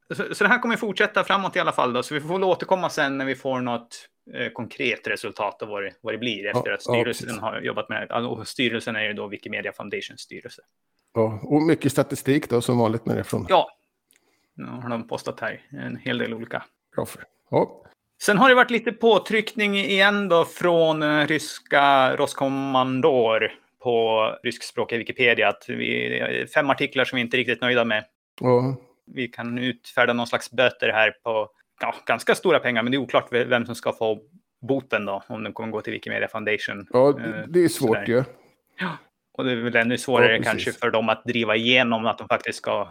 Ja, 0.09 0.15
så, 0.15 0.35
så 0.35 0.45
det 0.45 0.51
här 0.51 0.59
kommer 0.59 0.77
fortsätta 0.77 1.25
framåt 1.25 1.57
i 1.57 1.61
alla 1.61 1.73
fall. 1.73 1.93
Då, 1.93 2.03
så 2.03 2.15
vi 2.15 2.21
får 2.21 2.29
väl 2.29 2.45
återkomma 2.45 2.91
sen 2.91 3.19
när 3.19 3.25
vi 3.25 3.35
får 3.35 3.61
något 3.61 4.09
eh, 4.35 4.53
konkret 4.53 5.07
resultat 5.07 5.63
av 5.63 5.69
vad 5.69 5.83
det, 5.83 5.93
vad 6.01 6.15
det 6.15 6.19
blir 6.19 6.47
efter 6.47 6.69
Ja, 6.71 6.75
att 6.75 6.83
ja, 6.87 6.93
styrelsen 6.95 7.27
precis. 7.27 7.43
har 7.43 7.61
jobbat 7.61 7.89
med 7.89 8.11
alltså, 8.13 8.29
och 8.31 8.49
Styrelsen 8.49 8.97
är 8.97 9.03
ju 9.05 9.13
då 9.13 9.27
Wikimedia 9.27 9.73
Foundations 9.73 10.21
styrelse. 10.21 10.63
Ja, 11.15 11.41
och 11.43 11.63
mycket 11.63 11.93
statistik 11.93 12.51
då, 12.51 12.61
som 12.61 12.79
vanligt 12.79 13.07
när 13.07 13.17
det 13.17 13.25
från 13.25 13.47
Ja, 13.49 13.71
nu 14.55 14.65
har 14.67 14.89
de 14.89 15.09
postat 15.09 15.41
här 15.41 15.61
en 15.71 15.97
hel 15.97 16.19
del 16.19 16.35
olika. 16.35 16.65
grafer. 16.97 17.23
Ja, 17.51 17.83
Sen 18.23 18.39
har 18.39 18.49
det 18.49 18.55
varit 18.55 18.71
lite 18.71 18.93
påtryckning 18.93 19.77
igen 19.77 20.29
då 20.29 20.45
från 20.45 21.03
eh, 21.03 21.27
ryska 21.27 22.17
Roskommandor 22.17 23.53
på 23.83 24.23
ryskspråkiga 24.43 24.99
Wikipedia. 24.99 25.49
Att 25.49 25.65
vi, 25.69 26.47
fem 26.55 26.71
artiklar 26.71 27.05
som 27.05 27.17
vi 27.17 27.21
inte 27.23 27.37
är 27.37 27.39
riktigt 27.39 27.61
nöjda 27.61 27.85
med. 27.85 28.05
ja, 28.41 28.77
vi 29.15 29.29
kan 29.29 29.59
utfärda 29.59 30.13
någon 30.13 30.27
slags 30.27 30.51
böter 30.51 30.89
här 30.89 31.11
på 31.23 31.51
ja, 31.81 31.95
ganska 32.07 32.35
stora 32.35 32.59
pengar, 32.59 32.83
men 32.83 32.91
det 32.91 32.97
är 32.97 32.99
oklart 32.99 33.29
vem 33.33 33.67
som 33.67 33.75
ska 33.75 33.93
få 33.93 34.21
boten 34.61 35.05
då, 35.05 35.23
om 35.29 35.45
den 35.45 35.53
kommer 35.53 35.73
gå 35.73 35.81
till 35.81 35.93
Wikimedia 35.93 36.29
Foundation. 36.29 36.87
Ja, 36.91 37.21
Eh, 37.21 37.47
det 37.49 37.65
är 37.65 37.69
svårt 37.69 38.09
ju. 38.09 38.25
Och 39.33 39.45
det 39.45 39.53
är 39.53 39.57
väl 39.57 39.77
ännu 39.77 39.99
svårare 39.99 40.37
Ja, 40.37 40.43
kanske 40.43 40.73
för 40.73 40.91
dem 40.91 41.09
att 41.09 41.25
driva 41.25 41.57
igenom 41.57 42.07
att 42.07 42.19
de 42.19 42.29
faktiskt 42.29 42.59
ska, 42.59 42.91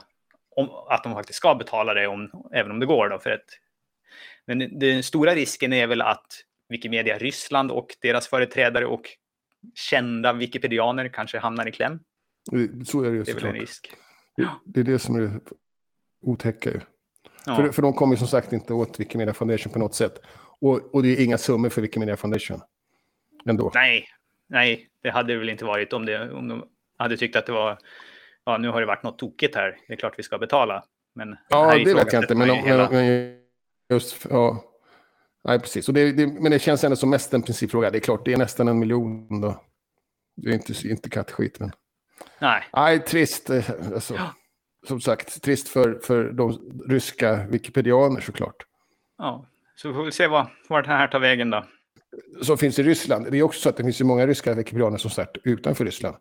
om, 0.55 0.69
att 0.89 1.03
de 1.03 1.13
faktiskt 1.13 1.37
ska 1.37 1.55
betala 1.55 1.93
det, 1.93 2.07
om, 2.07 2.49
även 2.53 2.71
om 2.71 2.79
det 2.79 2.85
går. 2.85 3.09
Då, 3.09 3.19
för 3.19 3.31
att, 3.31 3.45
men 4.45 4.79
den 4.79 5.03
stora 5.03 5.35
risken 5.35 5.73
är 5.73 5.87
väl 5.87 6.01
att 6.01 6.27
Wikimedia 6.69 7.17
Ryssland 7.17 7.71
och 7.71 7.87
deras 8.01 8.27
företrädare 8.27 8.85
och 8.85 9.09
kända 9.75 10.33
wikipedianer 10.33 11.09
kanske 11.09 11.39
hamnar 11.39 11.67
i 11.67 11.71
kläm. 11.71 11.99
Så 12.85 13.03
är 13.03 13.09
det 13.09 13.15
ju 13.15 13.23
Det 13.23 13.31
är 13.31 13.35
väl 13.35 13.45
en 13.45 13.53
risk. 13.53 13.93
Det, 14.35 14.49
det 14.65 14.79
är 14.79 14.83
det 14.83 14.99
som 14.99 15.15
är 15.15 15.39
otäcka 16.27 16.69
ju. 16.69 16.79
Ja. 17.45 17.55
För, 17.55 17.71
för 17.71 17.81
de 17.81 17.93
kommer 17.93 18.15
som 18.15 18.27
sagt 18.27 18.53
inte 18.53 18.73
åt 18.73 18.99
Wikimedia 18.99 19.33
Foundation 19.33 19.73
på 19.73 19.79
något 19.79 19.95
sätt. 19.95 20.21
Och, 20.61 20.95
och 20.95 21.03
det 21.03 21.09
är 21.09 21.23
inga 21.25 21.37
summor 21.37 21.69
för 21.69 21.81
Wikimedia 21.81 22.17
Foundation. 22.17 22.61
Ändå. 23.45 23.71
Nej, 23.73 24.07
nej, 24.49 24.87
det 25.03 25.09
hade 25.09 25.33
det 25.33 25.39
väl 25.39 25.49
inte 25.49 25.65
varit 25.65 25.93
om, 25.93 26.05
det, 26.05 26.31
om 26.31 26.47
de 26.47 26.63
hade 26.97 27.17
tyckt 27.17 27.35
att 27.35 27.45
det 27.45 27.51
var, 27.51 27.77
ja 28.45 28.57
nu 28.57 28.69
har 28.69 28.79
det 28.81 28.87
varit 28.87 29.03
något 29.03 29.19
tokigt 29.19 29.55
här, 29.55 29.77
det 29.87 29.93
är 29.93 29.97
klart 29.97 30.13
vi 30.17 30.23
ska 30.23 30.37
betala. 30.37 30.83
Men 31.15 31.35
Ja, 31.49 31.75
det 31.77 31.93
vet 31.93 32.13
jag 32.13 32.23
inte. 32.23 32.35
Men, 32.35 32.49
hela- 32.49 32.89
men 32.89 33.35
just, 33.89 34.25
ja. 34.29 34.63
Nej, 35.43 35.59
precis. 35.59 35.87
Och 35.87 35.93
det, 35.93 36.11
det, 36.11 36.27
men 36.27 36.51
det 36.51 36.59
känns 36.59 36.83
ändå 36.83 36.95
som 36.95 37.09
mest 37.09 37.33
en 37.33 37.41
principfråga. 37.41 37.89
Det 37.91 37.97
är 37.97 37.99
klart, 37.99 38.25
det 38.25 38.33
är 38.33 38.37
nästan 38.37 38.67
en 38.67 38.79
miljon 38.79 39.41
då. 39.41 39.63
Det 40.35 40.49
är 40.49 40.53
inte, 40.53 40.87
inte 40.87 41.09
kattskit, 41.09 41.59
men... 41.59 41.71
Nej, 42.39 42.63
Nej, 42.73 42.99
trist. 42.99 43.49
eh, 43.49 43.69
Alltså, 43.93 44.19
Som 44.87 45.01
sagt, 45.01 45.41
trist 45.41 45.69
för, 45.69 45.99
för 46.03 46.31
de 46.31 46.59
ryska 46.89 47.47
wikipedianer 47.47 48.21
såklart. 48.21 48.55
ja. 49.17 49.45
Så 49.75 49.87
vi 49.87 49.93
får 49.93 50.03
väl 50.03 50.11
se 50.11 50.27
vad, 50.27 50.47
vart 50.69 50.85
det 50.85 50.91
här 50.91 51.07
tar 51.07 51.19
vägen 51.19 51.49
då. 51.49 51.65
Som 52.41 52.57
finns 52.57 52.79
i 52.79 52.83
Ryssland. 52.83 53.31
Det 53.31 53.37
är 53.37 53.43
också 53.43 53.61
så 53.61 53.69
att 53.69 53.77
det 53.77 53.83
finns 53.83 54.01
ju 54.01 54.05
många 54.05 54.27
ryska 54.27 54.53
wikipedianer 54.53 54.97
som 54.97 55.11
sagt 55.11 55.37
utanför 55.43 55.85
Ryssland. 55.85 56.15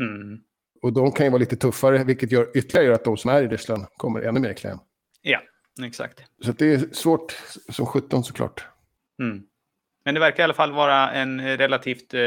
Mm. 0.00 0.40
Och 0.82 0.92
de 0.92 1.12
kan 1.12 1.26
ju 1.26 1.30
vara 1.30 1.40
lite 1.40 1.56
tuffare, 1.56 2.04
vilket 2.04 2.32
gör 2.32 2.50
ytterligare 2.54 2.86
gör 2.86 2.94
att 2.94 3.04
de 3.04 3.16
som 3.16 3.30
är 3.30 3.42
i 3.42 3.48
Ryssland 3.48 3.86
kommer 3.96 4.20
ännu 4.20 4.40
mer 4.40 4.50
i 4.50 4.54
kläm. 4.54 4.78
Ja, 5.22 5.40
exakt. 5.86 6.22
Så 6.44 6.52
det 6.52 6.74
är 6.74 6.88
svårt 6.92 7.32
som 7.68 7.86
17 7.86 8.24
såklart. 8.24 8.66
Mm. 9.22 9.42
Men 10.08 10.14
det 10.14 10.20
verkar 10.20 10.42
i 10.42 10.44
alla 10.44 10.54
fall 10.54 10.72
vara 10.72 11.10
en 11.12 11.56
relativt 11.58 12.14
eh, 12.14 12.20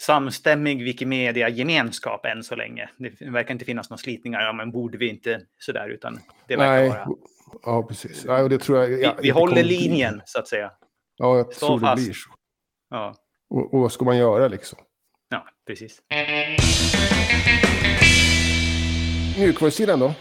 samstämmig 0.00 0.82
Wikimedia-gemenskap 0.84 2.26
än 2.26 2.42
så 2.44 2.54
länge. 2.56 2.90
Det 2.96 3.30
verkar 3.30 3.52
inte 3.52 3.64
finnas 3.64 3.90
några 3.90 3.98
slitningar, 3.98 4.40
ja 4.40 4.52
men 4.52 4.70
borde 4.70 4.98
vi 4.98 5.08
inte 5.08 5.40
sådär, 5.58 5.88
utan 5.88 6.20
det 6.48 6.56
verkar 6.56 6.72
Nej, 6.80 6.88
vara... 6.88 7.08
ja 7.62 7.82
precis. 7.82 8.24
Ja, 8.24 8.42
och 8.42 8.48
det 8.48 8.58
tror 8.58 8.78
jag, 8.78 8.86
Vi, 8.88 9.02
ja, 9.02 9.14
vi 9.22 9.28
det 9.28 9.32
håller 9.34 9.52
kommer 9.52 9.62
bli. 9.68 9.78
linjen, 9.78 10.22
så 10.24 10.38
att 10.38 10.48
säga. 10.48 10.70
Ja, 11.16 11.36
jag 11.36 11.52
Stå 11.54 11.66
tror 11.66 11.80
det 11.80 11.86
fast. 11.86 12.04
blir 12.04 12.14
så. 12.14 12.30
Ja, 12.90 13.14
Och, 13.50 13.74
och 13.74 13.80
vad 13.80 13.92
ska 13.92 14.04
man 14.04 14.18
göra 14.18 14.48
liksom? 14.48 14.78
ja 15.28 15.46
precis. 15.66 16.02
Mjukvarusidan 19.38 19.98
då? 19.98 20.14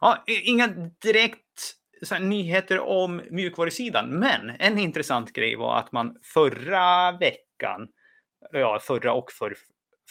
Ja, 0.00 0.24
inga 0.26 0.66
direkt 1.02 1.74
här, 2.10 2.20
nyheter 2.20 2.80
om 2.80 3.22
mjukvarusidan, 3.30 4.10
men 4.10 4.52
en 4.58 4.78
intressant 4.78 5.32
grej 5.32 5.56
var 5.56 5.78
att 5.78 5.92
man 5.92 6.16
förra 6.34 7.12
veckan, 7.12 7.88
ja, 8.52 8.78
förra 8.82 9.12
och 9.12 9.32
för, 9.32 9.54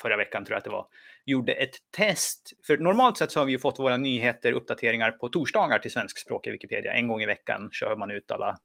förra 0.01 0.17
veckan 0.17 0.45
tror 0.45 0.53
jag 0.53 0.57
att 0.57 0.63
det 0.63 0.69
var, 0.69 0.87
gjorde 1.25 1.53
ett 1.53 1.75
test. 1.97 2.53
För 2.67 2.77
normalt 2.77 3.17
sett 3.17 3.31
så 3.31 3.39
har 3.39 3.45
vi 3.45 3.51
ju 3.51 3.59
fått 3.59 3.79
våra 3.79 3.97
nyheter, 3.97 4.51
uppdateringar 4.51 5.11
på 5.11 5.29
torsdagar 5.29 5.79
till 5.79 5.91
svenskspråkiga 5.91 6.53
Wikipedia. 6.53 6.93
En 6.93 7.07
gång 7.07 7.21
i 7.21 7.25
veckan 7.25 7.69
kör 7.71 7.95
man 7.95 8.11
ut 8.11 8.31
alla 8.31 8.57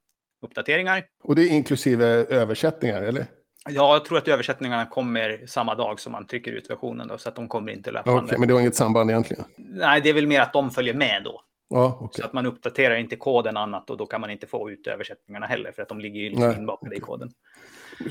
uppdateringar. 0.42 1.04
Och 1.24 1.34
det 1.36 1.42
är 1.42 1.48
inklusive 1.48 2.06
översättningar, 2.06 3.02
eller? 3.02 3.26
Ja, 3.68 3.92
jag 3.92 4.04
tror 4.04 4.18
att 4.18 4.28
översättningarna 4.28 4.86
kommer 4.86 5.46
samma 5.46 5.74
dag 5.74 6.00
som 6.00 6.12
man 6.12 6.26
trycker 6.26 6.52
ut 6.52 6.70
versionen, 6.70 7.08
då, 7.08 7.18
så 7.18 7.28
att 7.28 7.36
de 7.36 7.48
kommer 7.48 7.72
inte 7.72 7.90
löpande. 7.90 8.22
Okej, 8.22 8.38
men 8.38 8.48
det 8.48 8.54
har 8.54 8.60
inget 8.60 8.74
samband 8.74 9.10
egentligen? 9.10 9.44
Nej, 9.56 10.00
det 10.00 10.08
är 10.08 10.14
väl 10.14 10.26
mer 10.26 10.40
att 10.40 10.52
de 10.52 10.70
följer 10.70 10.94
med 10.94 11.22
då. 11.24 11.42
Ja, 11.68 11.98
okej. 12.00 12.20
Så 12.20 12.26
att 12.26 12.32
man 12.32 12.46
uppdaterar 12.46 12.96
inte 12.96 13.16
koden 13.16 13.56
annat 13.56 13.90
och 13.90 13.96
då 13.96 14.06
kan 14.06 14.20
man 14.20 14.30
inte 14.30 14.46
få 14.46 14.70
ut 14.70 14.86
översättningarna 14.86 15.46
heller 15.46 15.72
för 15.72 15.82
att 15.82 15.88
de 15.88 16.00
ligger 16.00 16.20
ju 16.20 16.28
liksom 16.30 16.52
inbakade 16.52 16.96
i 16.96 17.00
koden. 17.00 17.30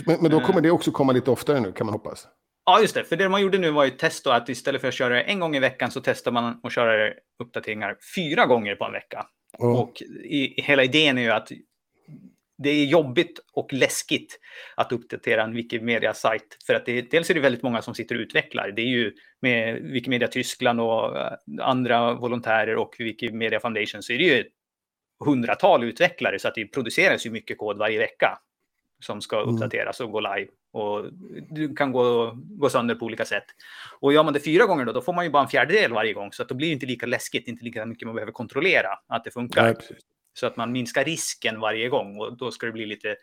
Men, 0.06 0.18
men 0.22 0.32
då 0.32 0.38
Eh. 0.40 0.46
kommer 0.46 0.62
det 0.62 0.72
också 0.72 0.92
komma 0.92 1.12
lite 1.14 1.32
oftare 1.32 1.60
nu, 1.60 1.72
kan 1.72 1.86
man 1.86 1.94
hoppas. 1.94 2.28
Ja, 2.66 2.82
just 2.82 2.96
det. 2.96 3.04
För 3.04 3.16
det 3.16 3.30
man 3.30 3.42
gjorde 3.42 3.58
nu 3.58 3.72
var 3.72 3.86
ju 3.86 3.92
test 3.92 4.24
då 4.24 4.32
att 4.32 4.50
istället 4.50 4.82
för 4.82 4.88
att 4.88 4.94
köra 4.94 5.14
det 5.14 5.22
en 5.22 5.40
gång 5.40 5.56
i 5.56 5.60
veckan 5.60 5.92
så 5.92 6.02
testar 6.02 6.32
man 6.32 6.60
att 6.64 6.72
köra 6.74 7.14
uppdateringar 7.44 7.98
fyra 8.16 8.46
gånger 8.46 8.76
på 8.76 8.86
en 8.86 8.92
vecka. 8.92 9.26
Ja. 9.58 9.80
Och 9.80 10.02
i, 10.24 10.62
hela 10.62 10.84
idén 10.84 11.18
är 11.18 11.22
ju 11.22 11.32
att 11.32 11.52
det 12.58 12.70
är 12.70 12.86
jobbigt 12.86 13.40
och 13.54 13.74
läskigt 13.74 14.40
att 14.76 14.92
uppdatera 14.92 15.44
en 15.44 15.54
Wikimedia-sajt. 15.54 16.58
För 16.68 16.74
att 16.74 16.86
det, 16.86 17.02
dels 17.12 17.30
är 17.30 17.34
det 17.34 17.40
väldigt 17.40 17.64
många 17.64 17.82
som 17.82 17.96
sitter 17.96 18.16
och 18.16 18.20
utvecklar. 18.22 18.72
Det 18.72 18.82
är 18.82 18.88
ju 18.88 19.14
med 19.42 19.82
Wikimedia 19.82 20.28
Tyskland 20.28 20.82
och 20.82 21.18
eh, 21.18 21.34
andra 21.62 22.14
volontärer 22.14 22.76
och 22.76 22.96
Wikimedia 23.00 23.60
Foundation 23.60 24.04
så 24.04 24.14
är 24.14 24.18
det 24.18 24.24
ju 24.24 24.44
hundratal 25.26 25.84
utvecklare 25.84 26.40
så 26.40 26.48
att 26.48 26.56
det 26.56 26.66
produceras 26.68 27.26
ju 27.26 27.30
mycket 27.30 27.58
kod 27.58 27.78
varje 27.78 28.00
vecka 28.00 28.38
som 29.00 29.22
ska 29.22 29.42
Mm. 29.42 29.56
uppdateras 29.56 30.00
och 30.00 30.12
gå 30.12 30.20
live. 30.20 30.48
Och 30.72 31.06
du 31.50 31.76
kan 31.76 31.92
gå, 31.92 32.32
gå 32.36 32.70
sönder 32.70 32.96
på 32.96 33.06
olika 33.06 33.26
sätt. 33.26 33.44
Och 34.00 34.14
gör 34.14 34.24
man 34.24 34.34
det 34.34 34.40
fyra 34.40 34.66
gånger 34.66 34.86
då, 34.86 34.92
då 34.92 35.02
får 35.02 35.14
man 35.14 35.26
ju 35.26 35.32
bara 35.32 35.44
en 35.44 35.50
fjärdedel 35.50 35.94
varje 35.94 36.14
gång. 36.14 36.32
Så 36.32 36.44
att 36.44 36.50
då 36.50 36.56
blir 36.56 36.68
det 36.68 36.74
inte 36.74 36.86
lika 36.86 37.06
läskigt, 37.06 37.48
inte 37.48 37.66
lika 37.66 37.86
mycket 37.86 38.06
man 38.06 38.16
behöver 38.16 38.32
kontrollera 38.32 38.90
att 39.08 39.24
det 39.24 39.32
funkar. 39.32 39.64
Nej. 39.64 39.76
Så 40.36 40.48
att 40.48 40.58
man 40.58 40.72
minskar 40.72 41.04
risken 41.04 41.60
varje 41.60 41.90
gång 41.90 42.20
och 42.20 42.38
då 42.38 42.52
ska 42.52 42.66
det 42.66 42.72
bli 42.72 42.86
lite 42.86 43.16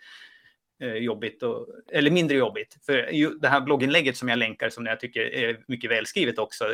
eh, 0.83 0.95
jobbigt, 0.95 1.43
och, 1.43 1.67
eller 1.93 2.11
mindre 2.11 2.37
jobbigt. 2.37 2.77
För 2.87 2.93
det 3.41 3.49
här 3.49 3.61
blogginlägget 3.61 4.17
som 4.17 4.29
jag 4.29 4.39
länkar, 4.39 4.69
som 4.69 4.87
jag 4.87 5.01
tycker 5.01 5.21
är 5.21 5.65
mycket 5.69 5.91
välskrivet 5.91 6.39
också, 6.39 6.65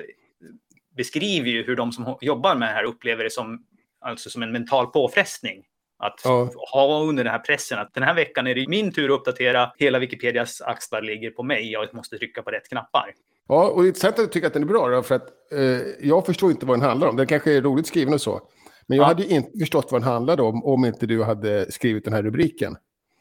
beskriver 0.97 1.49
ju 1.49 1.63
hur 1.65 1.77
de 1.77 1.93
som 1.93 2.19
jobbar 2.21 2.55
med 2.55 2.69
det 2.69 2.73
här 2.73 2.85
upplever 2.85 3.25
det 3.25 3.31
som, 3.31 3.65
alltså 4.01 4.31
som 4.31 4.43
en 4.43 4.53
mental 4.53 4.87
påfrestning. 4.87 5.65
Att 5.99 6.21
Ja. 6.25 6.51
ha 6.73 7.03
under 7.03 7.25
den 7.25 7.31
här 7.33 7.39
pressen 7.39 7.79
att 7.79 7.95
den 7.95 8.03
här 8.03 8.15
veckan 8.15 8.47
är 8.47 8.55
det 8.55 8.69
min 8.69 8.93
tur 8.93 9.05
att 9.15 9.19
uppdatera, 9.21 9.73
hela 9.79 9.99
Wikipedias 9.99 10.61
axlar 10.61 11.03
ligger 11.03 11.31
på 11.31 11.43
mig, 11.43 11.73
jag 11.73 11.95
måste 11.95 12.19
trycka 12.19 12.43
på 12.43 12.51
rätt 12.51 12.69
knappar. 12.69 13.13
Ja, 13.49 13.69
och 13.69 13.83
det 13.83 13.87
är 13.87 13.89
intressant 13.89 14.19
att 14.19 14.25
du 14.25 14.33
tycker 14.33 14.47
att 14.47 14.53
den 14.53 14.63
är 14.63 14.67
bra, 14.67 14.89
då, 14.89 15.03
för 15.03 15.15
att 15.15 15.29
eh, 15.53 16.09
jag 16.09 16.27
förstår 16.27 16.51
inte 16.51 16.67
vad 16.67 16.79
den 16.79 16.89
handlar 16.89 17.09
om. 17.09 17.17
Den 17.17 17.27
kanske 17.27 17.53
är 17.53 17.63
roligt 17.63 17.87
skriven 17.87 18.15
och 18.15 18.21
så. 18.21 18.41
Men 18.89 18.97
jag 18.99 19.05
Ja. 19.05 19.09
hade 19.09 19.23
ju 19.23 19.29
inte 19.37 19.59
förstått 19.59 19.93
vad 19.93 20.01
den 20.01 20.09
handlade 20.09 20.43
om 20.43 20.65
om 20.65 20.85
inte 20.85 21.07
du 21.07 21.23
hade 21.25 21.73
skrivit 21.73 22.05
den 22.05 22.13
här 22.13 22.23
rubriken. 22.23 22.77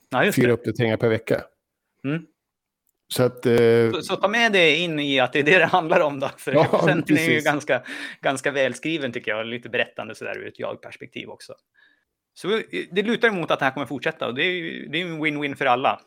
Ja, 0.09 0.31
Fyra 0.35 0.47
det. 0.47 0.53
uppdateringar 0.53 0.97
per 0.97 1.09
vecka. 1.09 1.41
Mm. 2.05 2.21
Så 3.13 3.23
att... 3.23 3.45
Eh, 3.45 3.91
Så, 3.93 4.01
så 4.01 4.15
ta 4.15 4.27
med 4.27 4.51
det 4.51 4.75
in 4.75 4.99
i 4.99 5.19
att 5.19 5.33
det 5.33 5.39
är 5.39 5.43
det 5.43 5.57
det 5.57 5.65
handlar 5.65 5.99
om 6.01 6.19
då. 6.19 6.29
För 6.37 6.53
Ja, 6.53 6.81
sen 6.85 7.03
är 7.07 7.29
ju 7.29 7.39
ganska, 7.41 7.81
ganska 8.21 8.51
välskriven 8.51 9.11
tycker 9.11 9.31
jag. 9.31 9.45
Lite 9.47 9.69
berättande 9.69 10.15
sådär 10.15 10.37
ur 10.37 10.47
ett 10.47 10.59
jag-perspektiv 10.59 11.29
också. 11.29 11.53
Så 12.33 12.61
det 12.91 13.01
lutar 13.03 13.27
emot 13.27 13.51
att 13.51 13.59
det 13.59 13.65
här 13.65 13.71
kommer 13.71 13.85
fortsätta 13.87 14.27
och 14.27 14.35
det 14.35 14.43
är 14.43 14.51
ju 14.51 14.87
det 14.87 15.01
är 15.01 15.05
en 15.05 15.25
win-win 15.25 15.55
för 15.55 15.65
alla. 15.65 15.99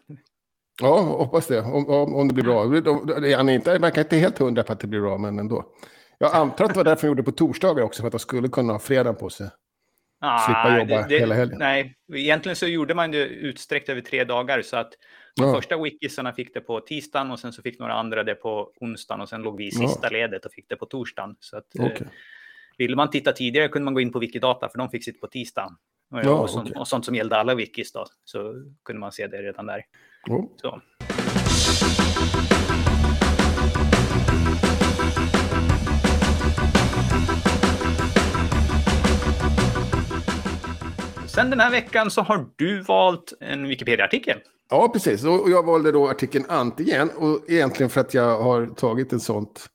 ja, 0.82 1.00
hoppas 1.00 1.46
det. 1.46 1.60
Om, 1.60 1.88
om, 1.88 2.14
om 2.14 2.28
det 2.28 2.34
blir 2.34 2.44
bra. 2.44 2.62
Han 3.36 3.48
är 3.48 3.52
inte, 3.54 3.70
jag 3.70 3.80
verkar 3.80 4.02
inte 4.02 4.16
helt 4.16 4.38
hundra 4.38 4.62
på 4.62 4.72
att 4.72 4.80
det 4.80 4.86
blir 4.86 5.00
bra, 5.00 5.18
men 5.18 5.38
ändå. 5.38 5.64
Jag 6.22 6.34
antar 6.34 6.64
att 6.64 6.70
det 6.70 6.76
var 6.76 6.84
därför 6.84 7.02
de 7.02 7.06
gjorde 7.08 7.20
det 7.22 7.24
på 7.24 7.32
torsdagar 7.32 7.82
också, 7.84 8.02
för 8.02 8.06
att 8.06 8.12
de 8.12 8.18
skulle 8.18 8.48
kunna 8.48 8.72
ha 8.72 8.80
fredagen 8.80 9.16
på 9.16 9.30
sig. 9.30 9.46
Slippa 10.46 10.62
Ah, 10.64 10.78
jobba 10.78 11.02
hela 11.06 11.34
helgen. 11.34 11.58
Nej, 11.58 11.96
egentligen 12.14 12.56
så 12.56 12.66
gjorde 12.66 12.94
man 12.94 13.10
det 13.10 13.18
utsträckt 13.26 13.88
över 13.88 14.00
tre 14.00 14.24
dagar 14.24 14.62
så 14.62 14.76
att 14.76 14.92
de 15.36 15.42
Ja. 15.46 15.54
första 15.54 15.82
wikisarna 15.82 16.32
fick 16.32 16.54
det 16.54 16.60
på 16.60 16.80
tisdagen 16.80 17.30
och 17.30 17.38
sen 17.38 17.52
så 17.52 17.62
fick 17.62 17.78
några 17.78 17.92
andra 17.94 18.22
det 18.24 18.34
på 18.34 18.72
onsdagen 18.80 19.20
och 19.20 19.28
sen 19.28 19.42
låg 19.42 19.56
vi 19.56 19.64
i 19.64 19.70
Ja. 19.72 19.88
sista 19.88 20.08
ledet 20.08 20.44
och 20.46 20.52
fick 20.52 20.68
det 20.68 20.76
på 20.76 20.86
torsdagen. 20.86 21.36
Så 21.40 21.56
att, 21.56 21.78
eh, 21.78 21.84
Okej. 21.84 22.06
Vill 22.78 22.96
man 22.96 23.10
titta 23.10 23.32
tidigare 23.32 23.68
kunde 23.68 23.84
man 23.84 23.94
gå 23.94 24.00
in 24.00 24.12
på 24.12 24.18
Wikidata 24.18 24.68
för 24.68 24.78
de 24.78 24.90
fick 24.90 25.04
sitt 25.04 25.20
på 25.20 25.26
tisdagen. 25.26 25.72
Och, 26.12 26.20
Ja, 26.24 26.30
och, 26.30 26.50
sånt, 26.50 26.68
okej. 26.70 26.80
och 26.80 26.88
sånt 26.88 27.04
som 27.04 27.14
gällde 27.14 27.36
alla 27.36 27.54
wikis 27.54 27.92
då, 27.92 28.06
så 28.24 28.54
kunde 28.84 29.00
man 29.00 29.12
se 29.12 29.26
det 29.26 29.42
redan 29.42 29.66
där. 29.66 29.84
Ja. 30.26 30.48
Så. 30.56 30.80
Sen 41.34 41.50
den 41.50 41.60
här 41.60 41.70
veckan 41.70 42.10
så 42.10 42.20
har 42.22 42.46
du 42.56 42.82
valt 42.82 43.32
en 43.40 43.68
Wikipedia-artikel. 43.68 44.38
Ja, 44.70 44.88
precis. 44.92 45.24
Och 45.24 45.50
jag 45.50 45.62
valde 45.66 45.92
då 45.92 46.08
artikeln 46.08 46.44
Antigen. 46.48 47.10
Och 47.10 47.40
egentligen 47.48 47.90
för 47.90 48.00
att 48.00 48.14
jag 48.14 48.42
har 48.42 48.66
tagit 48.66 49.12
ett 49.12 49.22
sånt 49.22 49.66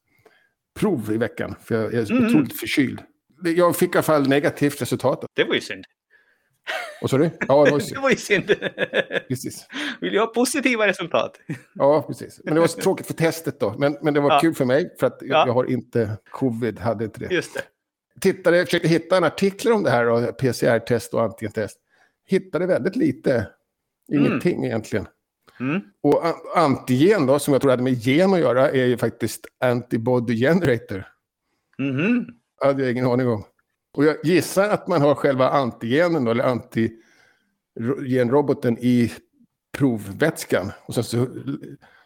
prov 0.79 1.11
i 1.11 1.17
veckan. 1.17 1.55
För 1.63 1.75
jag 1.75 1.93
är 1.93 2.11
Mm. 2.11 2.25
otroligt 2.27 2.59
förkyld. 2.59 2.99
Det- 3.43 3.51
Jag 3.51 3.75
fick 3.75 3.89
i 3.95 3.97
alla 3.97 4.03
fall 4.03 4.27
negativt 4.27 4.81
resultat. 4.81 5.25
Det 5.35 5.43
var 5.43 5.55
ju 5.55 5.61
synd. 5.61 5.85
Och 7.01 7.09
så 7.09 7.17
det? 7.17 7.31
Ja, 7.47 7.65
det 7.65 7.71
var 7.71 7.77
ju 7.77 7.77
Det 7.77 7.81
synd. 7.85 8.01
var 8.01 8.09
ju 8.09 8.15
synd. 8.15 8.55
Precis. 9.27 9.67
Vill 10.01 10.13
du 10.13 10.19
ha 10.19 10.27
positiva 10.27 10.87
resultat? 10.87 11.31
Ja, 11.73 12.01
precis. 12.07 12.41
Men 12.43 12.53
det 12.53 12.59
var 12.59 12.67
så 12.67 12.81
tråkigt 12.81 13.07
för 13.07 13.13
testet 13.13 13.59
då. 13.59 13.75
Men, 13.77 13.97
men 14.01 14.13
det 14.13 14.19
var 14.19 14.31
Ja. 14.31 14.39
kul 14.39 14.53
för 14.55 14.65
mig 14.65 14.95
för 14.99 15.07
att 15.07 15.17
jag, 15.21 15.29
Ja. 15.29 15.43
jag 15.47 15.53
har 15.53 15.65
inte 15.71 16.17
covid, 16.31 16.79
hade 16.79 17.03
inte 17.05 17.19
det. 17.19 17.33
Just 17.35 17.53
det. 17.53 17.61
Tittade, 18.21 18.65
försökte 18.65 18.87
hitta 18.87 19.17
en 19.17 19.23
artikel 19.23 19.71
om 19.71 19.83
det 19.83 19.89
här, 19.89 20.31
PCR-test 20.31 21.13
och 21.13 21.23
antigentest. 21.23 21.79
Hittade 22.25 22.65
väldigt 22.65 22.95
lite. 22.95 23.47
Mm. 24.11 24.25
Ingenting 24.25 24.65
egentligen. 24.65 25.07
Mm. 25.59 25.81
Och 26.01 26.21
antigen 26.55 27.25
då, 27.25 27.39
som 27.39 27.53
jag 27.53 27.61
tror 27.61 27.71
hade 27.71 27.83
med 27.83 27.93
gen 27.93 28.33
att 28.33 28.39
göra, 28.39 28.69
är 28.69 28.85
ju 28.85 28.97
faktiskt 28.97 29.45
antibody 29.59 30.39
generator. 30.39 31.07
Mhm. 31.77 32.25
Det 32.59 32.65
hade 32.65 32.83
jag 32.83 32.91
ingen 32.91 33.05
aning 33.05 33.27
om. 33.27 33.43
Och 33.93 34.05
jag 34.05 34.17
gissar 34.23 34.69
att 34.69 34.87
man 34.87 35.01
har 35.01 35.15
själva 35.15 35.49
antigenen 35.49 36.23
då, 36.25 36.31
eller 36.31 36.43
antigenroboten 37.79 38.77
i 38.77 39.11
provvätskan. 39.77 40.71
Och 40.85 40.93
sen 40.93 41.03
så, 41.03 41.27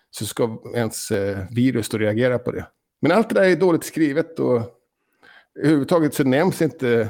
så 0.09 0.25
ska 0.25 0.61
ens 0.75 1.11
eh, 1.11 1.37
virus 1.51 1.89
då 1.89 1.97
reagera 1.97 2.39
på 2.39 2.51
det. 2.51 2.67
Men 3.01 3.11
allt 3.11 3.29
det 3.29 3.35
där 3.35 3.49
är 3.49 3.55
dåligt 3.55 3.83
skrivet 3.83 4.39
och 4.39 4.61
överhuvudtaget 5.59 6.13
så 6.13 6.23
nämns 6.23 6.61
inte 6.61 7.09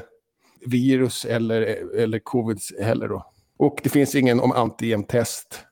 virus 0.66 1.26
eller, 1.26 1.62
eller 1.96 2.20
covid 2.20 2.60
heller 2.82 3.08
då. 3.08 3.32
Och 3.58 3.80
det 3.84 3.90
finns 3.90 4.16
ingen 4.16 4.40
om 4.40 4.52
antigentest 4.52 5.66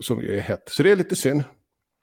som 0.00 0.20
ju 0.20 0.36
är 0.36 0.40
hett. 0.40 0.62
Så 0.66 0.82
det 0.82 0.90
är 0.92 0.96
lite 0.96 1.16
synd. 1.16 1.44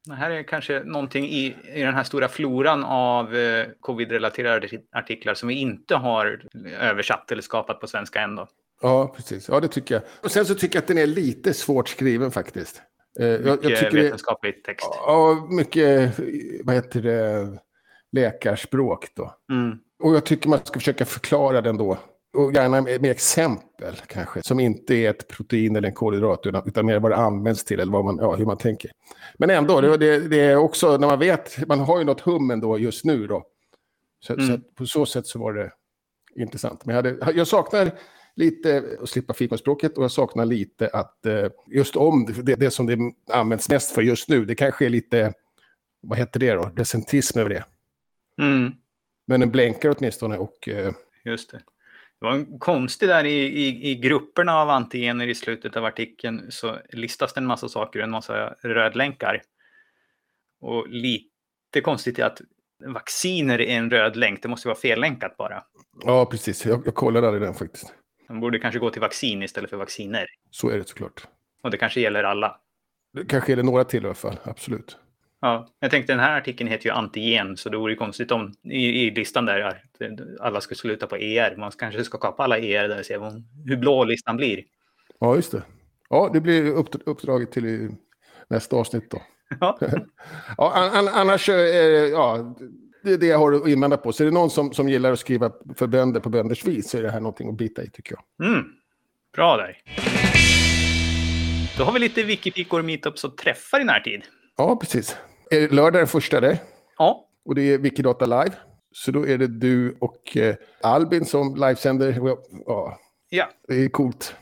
Det 0.05 0.13
här 0.13 0.31
är 0.31 0.43
kanske 0.43 0.83
någonting 0.83 1.25
i, 1.25 1.55
i 1.73 1.81
den 1.81 1.93
här 1.93 2.03
stora 2.03 2.27
floran 2.27 2.83
av 2.83 3.35
eh, 3.35 3.65
covid-relaterade 3.79 4.67
artiklar 4.91 5.33
som 5.33 5.49
vi 5.49 5.55
inte 5.55 5.95
har 5.95 6.41
översatt 6.79 7.31
eller 7.31 7.41
skapat 7.41 7.79
på 7.79 7.87
svenska 7.87 8.21
än. 8.21 8.35
Då. 8.35 8.47
Ja, 8.81 9.13
precis. 9.15 9.47
Ja, 9.49 9.59
det 9.59 9.67
tycker 9.67 9.95
jag. 9.95 10.03
Och 10.23 10.31
sen 10.31 10.45
så 10.45 10.55
tycker 10.55 10.75
jag 10.75 10.81
att 10.81 10.87
den 10.87 10.97
är 10.97 11.07
lite 11.07 11.53
svårt 11.53 11.89
skriven 11.89 12.31
faktiskt. 12.31 12.81
Eh, 13.19 13.25
jag, 13.27 13.41
jag 13.41 13.63
Mycket 13.63 13.79
tycker 13.79 13.97
det, 13.97 14.03
vetenskaplig 14.03 14.63
text. 14.63 14.87
ja, 14.91 15.47
mycket, 15.49 16.19
vad 16.63 16.75
heter 16.75 17.01
det, 17.01 17.47
läkarspråk 18.11 19.07
då. 19.15 19.35
Mm. 19.51 19.77
Och 20.01 20.15
jag 20.15 20.25
tycker 20.25 20.49
man 20.49 20.59
ska 20.63 20.79
försöka 20.79 21.05
förklara 21.05 21.61
den 21.61 21.77
då. 21.77 21.97
Och 22.33 22.53
gärna 22.53 22.81
med, 22.81 23.01
med 23.01 23.11
exempel 23.11 23.95
kanske, 24.07 24.43
som 24.43 24.59
inte 24.59 24.95
är 24.95 25.09
ett 25.09 25.27
protein 25.27 25.75
eller 25.75 25.87
en 25.87 25.93
kolhydrat, 25.93 26.45
utan, 26.45 26.67
utan 26.67 26.85
mer 26.85 26.99
vad 26.99 27.11
det 27.11 27.15
används 27.15 27.63
till 27.63 27.79
eller 27.79 27.91
vad 27.91 28.05
man, 28.05 28.17
ja, 28.21 28.35
hur 28.35 28.45
man 28.45 28.57
tänker. 28.57 28.91
Men 29.37 29.49
ändå, 29.49 29.81
det, 29.81 30.19
det, 30.27 30.39
är 30.39 30.55
också 30.57 30.97
när 30.97 31.07
man 31.07 31.19
vet, 31.19 31.67
man 31.67 31.79
har 31.79 31.99
ju 31.99 32.03
något 32.03 32.21
hum 32.21 32.51
ändå 32.51 32.79
just 32.79 33.05
nu 33.05 33.27
då. 33.27 33.43
Så, 34.19 34.33
Mm. 34.33 34.47
så 34.47 34.57
på 34.75 34.85
så 34.85 35.05
sätt 35.05 35.27
så 35.27 35.39
var 35.39 35.53
det 35.53 35.71
intressant. 36.35 36.85
Men 36.85 36.95
jag, 36.95 37.03
hade, 37.03 37.31
jag 37.37 37.47
saknar 37.47 37.91
lite 38.35 38.83
att 39.01 39.09
slippa 39.09 39.33
fikonspråket 39.33 39.97
och 39.97 40.03
jag 40.03 40.11
saknar 40.11 40.45
lite 40.45 40.87
att 40.87 41.25
eh, 41.25 41.47
just 41.67 41.95
om 41.95 42.25
det, 42.25 42.55
det 42.55 42.71
som 42.71 42.85
det 42.85 42.97
används 43.33 43.69
mest 43.69 43.91
för 43.91 44.01
just 44.01 44.29
nu, 44.29 44.45
det 44.45 44.55
kanske 44.55 44.85
är 44.85 44.89
lite, 44.89 45.33
vad 46.01 46.17
heter 46.17 46.39
det 46.39 46.53
då, 46.53 46.71
recentrism 46.75 47.39
över 47.39 47.49
det. 47.49 47.63
Mm. 48.41 48.71
Men 49.31 49.39
den 49.39 49.51
blänkar 49.51 49.95
åtminstone 49.97 50.37
och 50.37 50.67
eh, 50.67 50.93
Just 51.23 51.51
det. 51.51 51.57
Det 52.19 52.25
var 52.25 52.31
en 52.31 52.59
konstig 52.59 53.09
där 53.09 53.23
i, 53.23 53.45
i, 53.45 53.91
i 53.91 53.95
grupperna 53.95 54.55
av 54.61 54.69
antigener 54.69 55.27
i 55.27 55.35
slutet 55.35 55.77
av 55.77 55.85
artikeln 55.85 56.51
så 56.51 56.77
listas 56.89 57.33
det 57.33 57.39
en 57.39 57.45
massa 57.45 57.69
saker, 57.69 57.99
en 57.99 58.11
massa 58.11 58.55
rödlänkar. 58.61 59.41
Och 60.61 60.87
lite 60.89 61.81
konstigt 61.83 62.19
är 62.19 62.23
att 62.23 62.41
vacciner 62.85 63.61
är 63.61 63.77
en 63.77 63.89
röd 63.89 64.15
länk, 64.15 64.41
det 64.41 64.47
måste 64.47 64.67
vara 64.67 64.77
fellänkat 64.77 65.37
bara. 65.37 65.63
ja, 66.05 66.25
precis. 66.25 66.65
Jag, 66.65 66.81
jag 66.85 66.95
kollade 66.95 67.27
aldrig 67.27 67.41
den 67.41 67.53
faktiskt. 67.53 67.93
Man 68.29 68.39
borde 68.39 68.59
kanske 68.59 68.79
gå 68.79 68.89
till 68.89 69.01
vaccin 69.01 69.43
istället 69.43 69.69
för 69.69 69.77
vacciner. 69.77 70.27
Så 70.49 70.69
är 70.69 70.77
det 70.77 70.87
såklart. 70.87 71.27
Och 71.61 71.71
det 71.71 71.77
kanske 71.77 72.01
gäller 72.01 72.23
alla. 72.23 72.59
Det 73.13 73.25
kanske 73.25 73.55
det 73.55 73.63
några 73.63 73.83
till 73.83 74.03
i 74.03 74.05
alla 74.05 74.15
fall, 74.15 74.39
absolut. 74.43 74.97
Ja, 75.41 75.67
jag 75.79 75.91
tänkte 75.91 76.13
den 76.13 76.19
här 76.19 76.37
artikeln 76.37 76.69
heter 76.69 76.85
ju 76.85 76.91
antigen, 76.91 77.57
så 77.57 77.69
det 77.69 77.77
vore 77.77 77.91
ju 77.91 77.97
konstigt 77.97 78.31
om 78.31 78.53
i, 78.63 79.05
i 79.05 79.11
listan 79.11 79.45
där 79.45 79.61
att 79.61 79.75
alla 80.39 80.61
ska 80.61 80.75
sluta 80.75 81.07
på 81.07 81.15
ER. 81.17 81.55
Man 81.57 81.71
kanske 81.71 82.03
ska 82.03 82.17
kapa 82.17 82.43
alla 82.43 82.57
ER 82.57 82.87
där 82.87 82.99
och 82.99 83.05
se 83.05 83.17
hur 83.65 83.77
blå 83.77 84.03
listan 84.03 84.37
blir. 84.37 84.63
Ja, 85.19 85.35
just 85.35 85.51
det. 85.51 85.63
Ja, 86.09 86.29
det 86.33 86.41
blir 86.41 86.71
upp, 86.71 86.89
uppdraget 87.05 87.51
till 87.51 87.89
nästa 88.47 88.75
avsnitt 88.75 89.11
då. 89.11 89.21
Ja. 89.59 89.79
Ja, 90.57 90.71
an, 90.73 90.97
an, 90.97 91.13
annars, 91.13 91.49
eh, 91.49 91.55
ja, 91.55 92.55
det 93.03 93.13
är 93.13 93.17
det 93.17 93.25
jag 93.25 93.39
har 93.39 93.53
att 93.53 93.67
invända 93.67 93.97
på. 93.97 94.13
Så 94.13 94.23
är 94.23 94.25
det 94.25 94.33
någon 94.33 94.49
som, 94.49 94.73
som 94.73 94.89
gillar 94.89 95.11
att 95.11 95.19
skriva 95.19 95.51
för 95.75 95.87
bönder 95.87 96.19
på 96.19 96.29
bönders 96.29 96.65
vis 96.65 96.89
så 96.89 96.97
är 96.97 97.01
det 97.01 97.11
här 97.11 97.19
någonting 97.19 97.49
att 97.49 97.57
bita 97.57 97.83
i 97.83 97.89
tycker 97.89 98.15
jag. 98.15 98.49
Mm. 98.49 98.65
Bra 99.35 99.57
där. 99.57 99.77
Då 101.77 101.83
har 101.83 101.93
vi 101.93 101.99
lite 101.99 102.23
wikifikor, 102.23 102.81
meetups 102.81 103.23
och 103.23 103.37
träffar 103.37 103.79
i 103.79 103.83
närtid. 103.83 104.21
Ja, 104.57 104.75
precis. 104.75 105.17
Är 105.51 105.69
lördag 105.69 106.01
den 106.01 106.07
första 106.07 106.39
det? 106.39 106.59
Ja, 106.97 107.25
Och 107.45 107.55
det 107.55 107.61
är 107.73 107.77
Wikidata 107.77 108.25
Live. 108.25 108.51
Så 108.91 109.11
då 109.11 109.27
är 109.27 109.37
det 109.37 109.47
du 109.47 109.97
och 109.99 110.37
eh, 110.37 110.55
Albin 110.83 111.25
som 111.25 111.55
livesänder. 111.55 112.19
Ja, 112.65 112.97
ja. 113.29 113.49
det 113.67 113.73
är 113.73 113.89
coolt. 113.89 114.35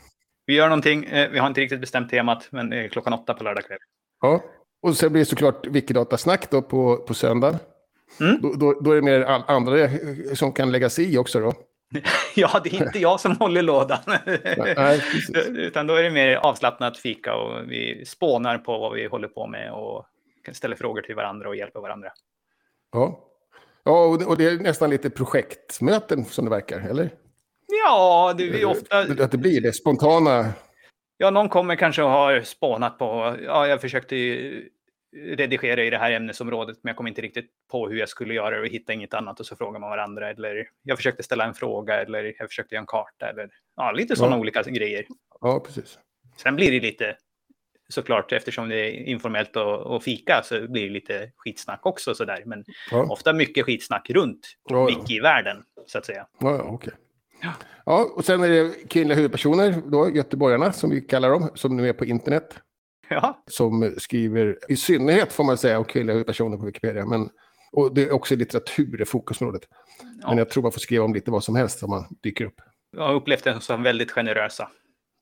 Vi 0.46 0.54
gör 0.54 0.68
någonting. 0.68 1.04
eh, 1.04 1.30
Vi 1.30 1.38
har 1.38 1.46
inte 1.46 1.60
riktigt 1.60 1.80
bestämt 1.80 2.10
temat, 2.10 2.48
men 2.50 2.70
det 2.70 2.76
är 2.84 2.88
klockan 2.88 3.12
åtta 3.12 3.34
på 3.34 3.44
lördag 3.44 3.64
kväll. 3.64 3.78
Ja. 4.20 4.42
Och 4.82 4.96
sen 4.96 5.12
blir 5.12 5.20
det 5.20 5.26
såklart 5.26 5.66
Wikidata-snack 5.66 6.50
då 6.50 6.62
på, 6.62 6.96
på 6.96 7.14
söndag. 7.14 7.58
Mm. 8.20 8.40
Då, 8.42 8.52
då, 8.52 8.80
då 8.80 8.90
är 8.90 8.96
det 8.96 9.02
mer 9.02 9.20
andra 9.46 9.78
eh, 9.78 9.90
som 10.34 10.52
kan 10.52 10.72
lägga 10.72 10.90
sig 10.90 11.14
i 11.14 11.18
också 11.18 11.40
då. 11.40 11.52
Ja, 12.34 12.60
det 12.64 12.70
är 12.74 12.86
inte 12.86 12.98
jag 12.98 13.20
som 13.20 13.36
håller 13.36 13.62
lådan. 13.62 13.98
Nej. 14.76 15.00
Utan 15.48 15.86
då 15.86 15.94
är 15.94 16.02
det 16.02 16.10
mer 16.10 16.36
avslappnat 16.36 16.98
fika 16.98 17.34
och 17.34 17.70
vi 17.70 18.04
spånar 18.06 18.58
på 18.58 18.78
vad 18.78 18.92
vi 18.94 19.06
håller 19.06 19.28
på 19.28 19.46
med 19.46 19.72
och 19.72 20.06
ställer 20.54 20.76
frågor 20.76 21.02
till 21.02 21.14
varandra 21.14 21.48
och 21.48 21.56
hjälper 21.56 21.80
varandra. 21.80 22.12
Ja, 22.92 23.28
ja 23.84 24.04
och, 24.04 24.18
det, 24.18 24.24
och 24.24 24.36
det 24.36 24.44
är 24.44 24.58
nästan 24.58 24.90
lite 24.90 25.10
projektmöten 25.10 26.24
som 26.24 26.44
det 26.44 26.50
verkar, 26.50 26.80
eller? 26.80 27.10
Ja, 27.86 28.34
det 28.38 28.62
är 28.62 28.64
ofta... 28.64 28.98
Att 28.98 29.30
det 29.30 29.38
blir 29.38 29.60
det, 29.60 29.72
spontana. 29.72 30.52
Ja, 31.16 31.30
någon 31.30 31.48
kommer 31.48 31.76
kanske 31.76 32.02
och 32.02 32.10
har 32.10 32.40
spånat 32.40 32.98
på... 32.98 33.36
Ja, 33.44 33.66
jag 33.66 33.80
försökte 33.80 34.16
redigera 35.12 35.84
i 35.84 35.90
det 35.90 35.98
här 35.98 36.12
ämnesområdet, 36.12 36.78
men 36.82 36.90
jag 36.90 36.96
kom 36.96 37.06
inte 37.06 37.20
riktigt 37.20 37.50
på 37.70 37.88
hur 37.88 37.96
jag 37.96 38.08
skulle 38.08 38.34
göra 38.34 38.56
det 38.56 38.60
och 38.60 38.66
hittade 38.66 38.94
inget 38.94 39.14
annat 39.14 39.40
och 39.40 39.46
så 39.46 39.56
frågar 39.56 39.80
man 39.80 39.90
varandra. 39.90 40.30
Eller 40.30 40.68
jag 40.82 40.98
försökte 40.98 41.22
ställa 41.22 41.44
en 41.44 41.54
fråga 41.54 42.02
eller 42.02 42.34
jag 42.38 42.48
försökte 42.48 42.74
göra 42.74 42.80
en 42.80 42.86
karta 42.86 43.30
eller 43.30 43.50
ja, 43.76 43.92
lite 43.92 44.16
sådana 44.16 44.36
Ja. 44.36 44.40
olika 44.40 44.62
grejer. 44.62 45.04
Ja, 45.40 45.60
precis. 45.60 45.98
Sen 46.36 46.56
blir 46.56 46.70
det 46.70 46.80
lite, 46.80 47.16
såklart, 47.90 48.32
eftersom 48.32 48.68
det 48.68 48.76
är 48.76 48.90
informellt 49.06 49.56
och, 49.56 49.80
och 49.80 50.02
fika 50.02 50.42
så 50.44 50.68
blir 50.68 50.82
det 50.82 50.90
lite 50.92 51.32
skitsnack 51.36 51.86
också 51.86 52.14
sådär. 52.14 52.42
Men 52.46 52.64
Ja, 52.90 53.02
ofta 53.10 53.32
mycket 53.32 53.64
skitsnack 53.64 54.10
runt 54.10 54.40
Ja, 54.68 54.76
ja. 54.76 54.86
wiki-världen, 54.86 55.62
så 55.86 55.98
att 55.98 56.06
säga. 56.06 56.26
ja, 56.40 56.56
ja 56.56 56.62
okej. 56.62 56.92
Ja, 57.86 58.10
och 58.16 58.24
sen 58.24 58.42
är 58.42 58.48
det 58.48 58.88
kvinnliga 58.88 59.16
huvudpersoner, 59.16 59.82
då, 59.86 60.10
göteborgarna 60.10 60.72
som 60.72 60.90
vi 60.90 61.00
kallar 61.00 61.30
dem, 61.30 61.50
som 61.54 61.76
nu 61.76 61.88
är 61.88 61.92
på 61.92 62.04
internet. 62.04 62.58
Ja, 63.08 63.42
Som 63.46 63.94
skriver, 63.98 64.58
i 64.68 64.76
synnerhet 64.76 65.32
får 65.32 65.44
man 65.44 65.58
säga, 65.58 65.78
om 65.78 65.84
kvinnliga 65.84 66.14
huvudpersoner 66.14 66.56
på 66.56 66.64
Wikipedia. 66.64 67.06
Men, 67.06 67.28
och 67.72 67.94
det 67.94 68.02
är 68.02 68.12
också 68.12 68.36
litteratur 68.36 69.02
i 69.02 69.04
fokusområdet. 69.04 69.62
Men 70.02 70.12
ja. 70.22 70.38
jag 70.38 70.50
tror 70.50 70.62
man 70.62 70.72
får 70.72 70.80
skriva 70.80 71.04
om 71.04 71.14
lite 71.14 71.30
vad 71.30 71.44
som 71.44 71.54
helst 71.56 71.82
om 71.82 71.90
man 71.90 72.04
dyker 72.22 72.44
upp. 72.44 72.60
jag 72.96 73.02
har 73.06 73.14
upplevt 73.14 73.44
det 73.44 73.60
som 73.60 73.82
väldigt 73.82 74.10
generösa 74.10 74.68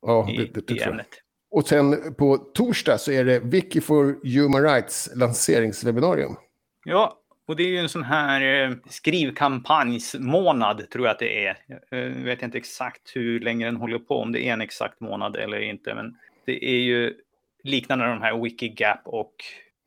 Ja, 0.06 0.30
i, 0.30 0.36
det, 0.36 0.44
det, 0.54 0.66
det 0.66 0.74
i 0.74 0.76
jag. 0.78 0.88
ämnet. 0.88 1.08
Och 1.50 1.68
sen 1.68 2.14
på 2.14 2.36
torsdag 2.36 2.98
så 2.98 3.12
är 3.12 3.24
det 3.24 3.40
Wiki 3.40 3.80
for 3.80 4.20
Human 4.24 4.62
Rights 4.62 5.10
lanseringswebbinarium. 5.14 6.36
Ja, 6.84 7.18
och 7.48 7.56
det 7.56 7.62
är 7.62 7.68
ju 7.68 7.78
en 7.78 7.88
sån 7.88 8.02
här 8.02 8.40
eh, 8.40 8.76
skrivkampanjsmånad 8.90 10.90
tror 10.90 11.06
jag 11.06 11.12
att 11.12 11.18
det 11.18 11.46
är. 11.46 11.56
Jag 11.90 12.06
eh, 12.06 12.24
vet 12.24 12.42
inte 12.42 12.58
exakt 12.58 13.16
hur 13.16 13.40
länge 13.40 13.64
den 13.64 13.76
håller 13.76 13.98
på, 13.98 14.22
om 14.22 14.32
det 14.32 14.42
är 14.42 14.52
en 14.52 14.60
exakt 14.60 15.00
månad 15.00 15.36
eller 15.36 15.60
inte. 15.60 15.94
Men 15.94 16.16
det 16.46 16.64
är 16.64 16.78
ju 16.78 17.14
liknande 17.62 18.06
de 18.06 18.22
här 18.22 18.42
Wikigap 18.42 19.00
och 19.04 19.34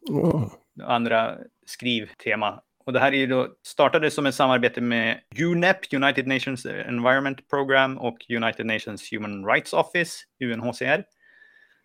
Ja, 0.09 0.51
andra 0.83 1.37
skrivtema. 1.65 2.61
Och 2.85 2.93
det 2.93 2.99
här 2.99 3.11
är 3.11 3.17
ju 3.17 3.27
då, 3.27 3.47
startade 3.63 4.11
som 4.11 4.25
ett 4.25 4.35
samarbete 4.35 4.81
med 4.81 5.19
UNEP, 5.39 5.93
United 5.93 6.27
Nations 6.27 6.65
Environment 6.65 7.49
Program 7.49 7.97
och 7.97 8.17
United 8.29 8.65
Nations 8.65 9.13
Human 9.13 9.45
Rights 9.45 9.73
Office, 9.73 10.19
UNHCR. 10.43 11.03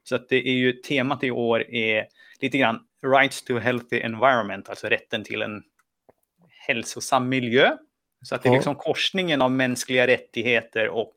Så 0.09 0.14
att 0.16 0.29
det 0.29 0.49
är 0.49 0.53
ju 0.55 0.73
temat 0.73 1.25
i 1.25 1.31
år 1.31 1.71
är 1.75 2.07
lite 2.40 2.59
grann 2.59 2.81
Rights 3.03 3.45
to 3.45 3.59
Healthy 3.59 4.01
Environment, 4.01 4.69
alltså 4.69 4.87
rätten 4.87 5.25
till 5.25 5.42
en 5.42 5.62
hälsosam 6.66 7.29
miljö. 7.29 7.77
Så 8.23 8.35
att 8.35 8.42
det 8.42 8.49
är 8.49 8.53
liksom 8.53 8.75
korsningen 8.75 9.42
av 9.42 9.51
mänskliga 9.51 10.07
rättigheter 10.07 10.88
och 10.88 11.14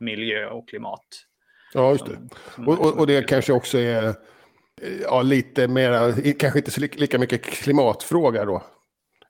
miljö 0.00 0.46
och 0.46 0.68
klimat. 0.68 1.04
ja 1.74 1.90
just 1.90 2.06
det. 2.06 2.18
Och, 2.66 2.80
och, 2.80 2.98
och 2.98 3.06
det 3.06 3.28
kanske 3.28 3.52
också 3.52 3.78
är 3.78 4.14
ja, 5.02 5.22
lite 5.22 5.68
mera, 5.68 6.12
kanske 6.38 6.58
inte 6.58 6.70
så 6.70 6.80
li- 6.80 6.90
lika 6.96 7.18
mycket 7.18 7.42
klimatfråga 7.42 8.44
då. 8.44 8.62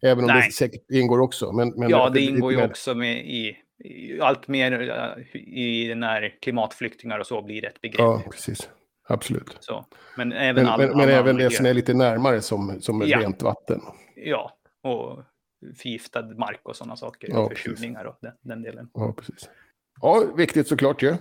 Även 0.03 0.25
om 0.25 0.31
Nej. 0.31 0.47
det 0.47 0.53
säkert 0.53 0.91
ingår 0.91 1.21
också. 1.21 1.53
Men, 1.53 1.69
men 1.77 1.91
Ja, 1.91 2.11
det 2.11 2.21
ingår 2.21 2.53
ju 2.53 2.65
också 2.65 2.95
med 2.95 3.27
i, 3.27 3.57
i 3.85 4.21
allt 4.21 4.49
mer 4.49 4.73
i 5.35 5.95
när 5.95 6.41
klimatflyktingar 6.43 7.19
och 7.19 7.27
så 7.27 7.43
blir 7.43 7.65
ett 7.65 7.81
begrepp. 7.81 7.99
Ja, 7.99 8.23
precis. 8.31 8.69
Absolut. 9.09 9.57
Så. 9.61 9.85
Men 10.17 10.33
även, 10.33 10.55
Men, 10.65 10.67
all, 10.73 10.81
men, 10.81 10.97
men 10.97 11.09
även 11.09 11.37
det 11.37 11.51
som 11.51 11.67
är 11.67 11.75
lite 11.75 11.95
närmare 11.95 12.41
som, 12.41 12.81
som 12.81 13.03
Ja. 13.07 13.19
rent 13.21 13.43
vatten. 13.43 13.81
Ja, 14.17 14.53
och 14.83 15.25
förgiftad 15.83 16.23
mark 16.23 16.61
och 16.63 16.77
sådana 16.77 16.97
saker. 16.97 17.29
Ja, 17.33 17.49
försurningar 17.49 18.05
och 18.05 18.17
den, 18.21 18.33
den 18.43 18.63
delen. 18.63 18.89
Ja, 18.95 19.13
precis. 19.13 19.49
Ja, 20.01 20.25
viktigt 20.37 20.69
såklart 20.69 21.03
ju. 21.03 21.15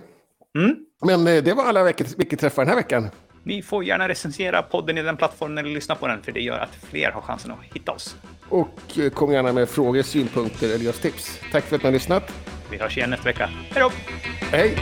Mm. 0.58 0.76
Men 1.06 1.26
eh, 1.36 1.42
det 1.42 1.54
var 1.54 1.64
alla 1.64 1.84
veckoträffar 1.84 2.62
den 2.62 2.68
här 2.68 2.76
veckan. 2.76 3.08
Ni 3.42 3.62
får 3.62 3.84
gärna 3.84 4.08
recensera 4.08 4.62
podden 4.62 4.98
i 4.98 5.02
den 5.02 5.16
plattformen 5.16 5.58
eller 5.58 5.70
lyssna 5.70 5.94
på 5.94 6.06
den, 6.06 6.22
för 6.22 6.32
det 6.32 6.40
gör 6.40 6.58
att 6.58 6.74
fler 6.74 7.10
har 7.10 7.20
chansen 7.20 7.50
att 7.50 7.58
hitta 7.74 7.92
oss. 7.92 8.16
Och 8.48 8.98
eh, 8.98 9.10
kom 9.10 9.32
gärna 9.32 9.52
med 9.52 9.68
frågor, 9.68 10.02
synpunkter 10.02 10.66
eller 10.66 10.84
just 10.84 11.02
tips. 11.02 11.40
Tack 11.52 11.64
för 11.64 11.76
att 11.76 11.82
ni 11.82 11.86
har 11.86 11.92
lyssnat. 11.92 12.32
Vi 12.70 12.78
hörs 12.78 12.96
igen 12.96 13.10
nästa 13.10 13.24
vecka. 13.24 13.46
Hej 13.46 13.82
då! 13.82 13.90
Hej! 14.50 14.76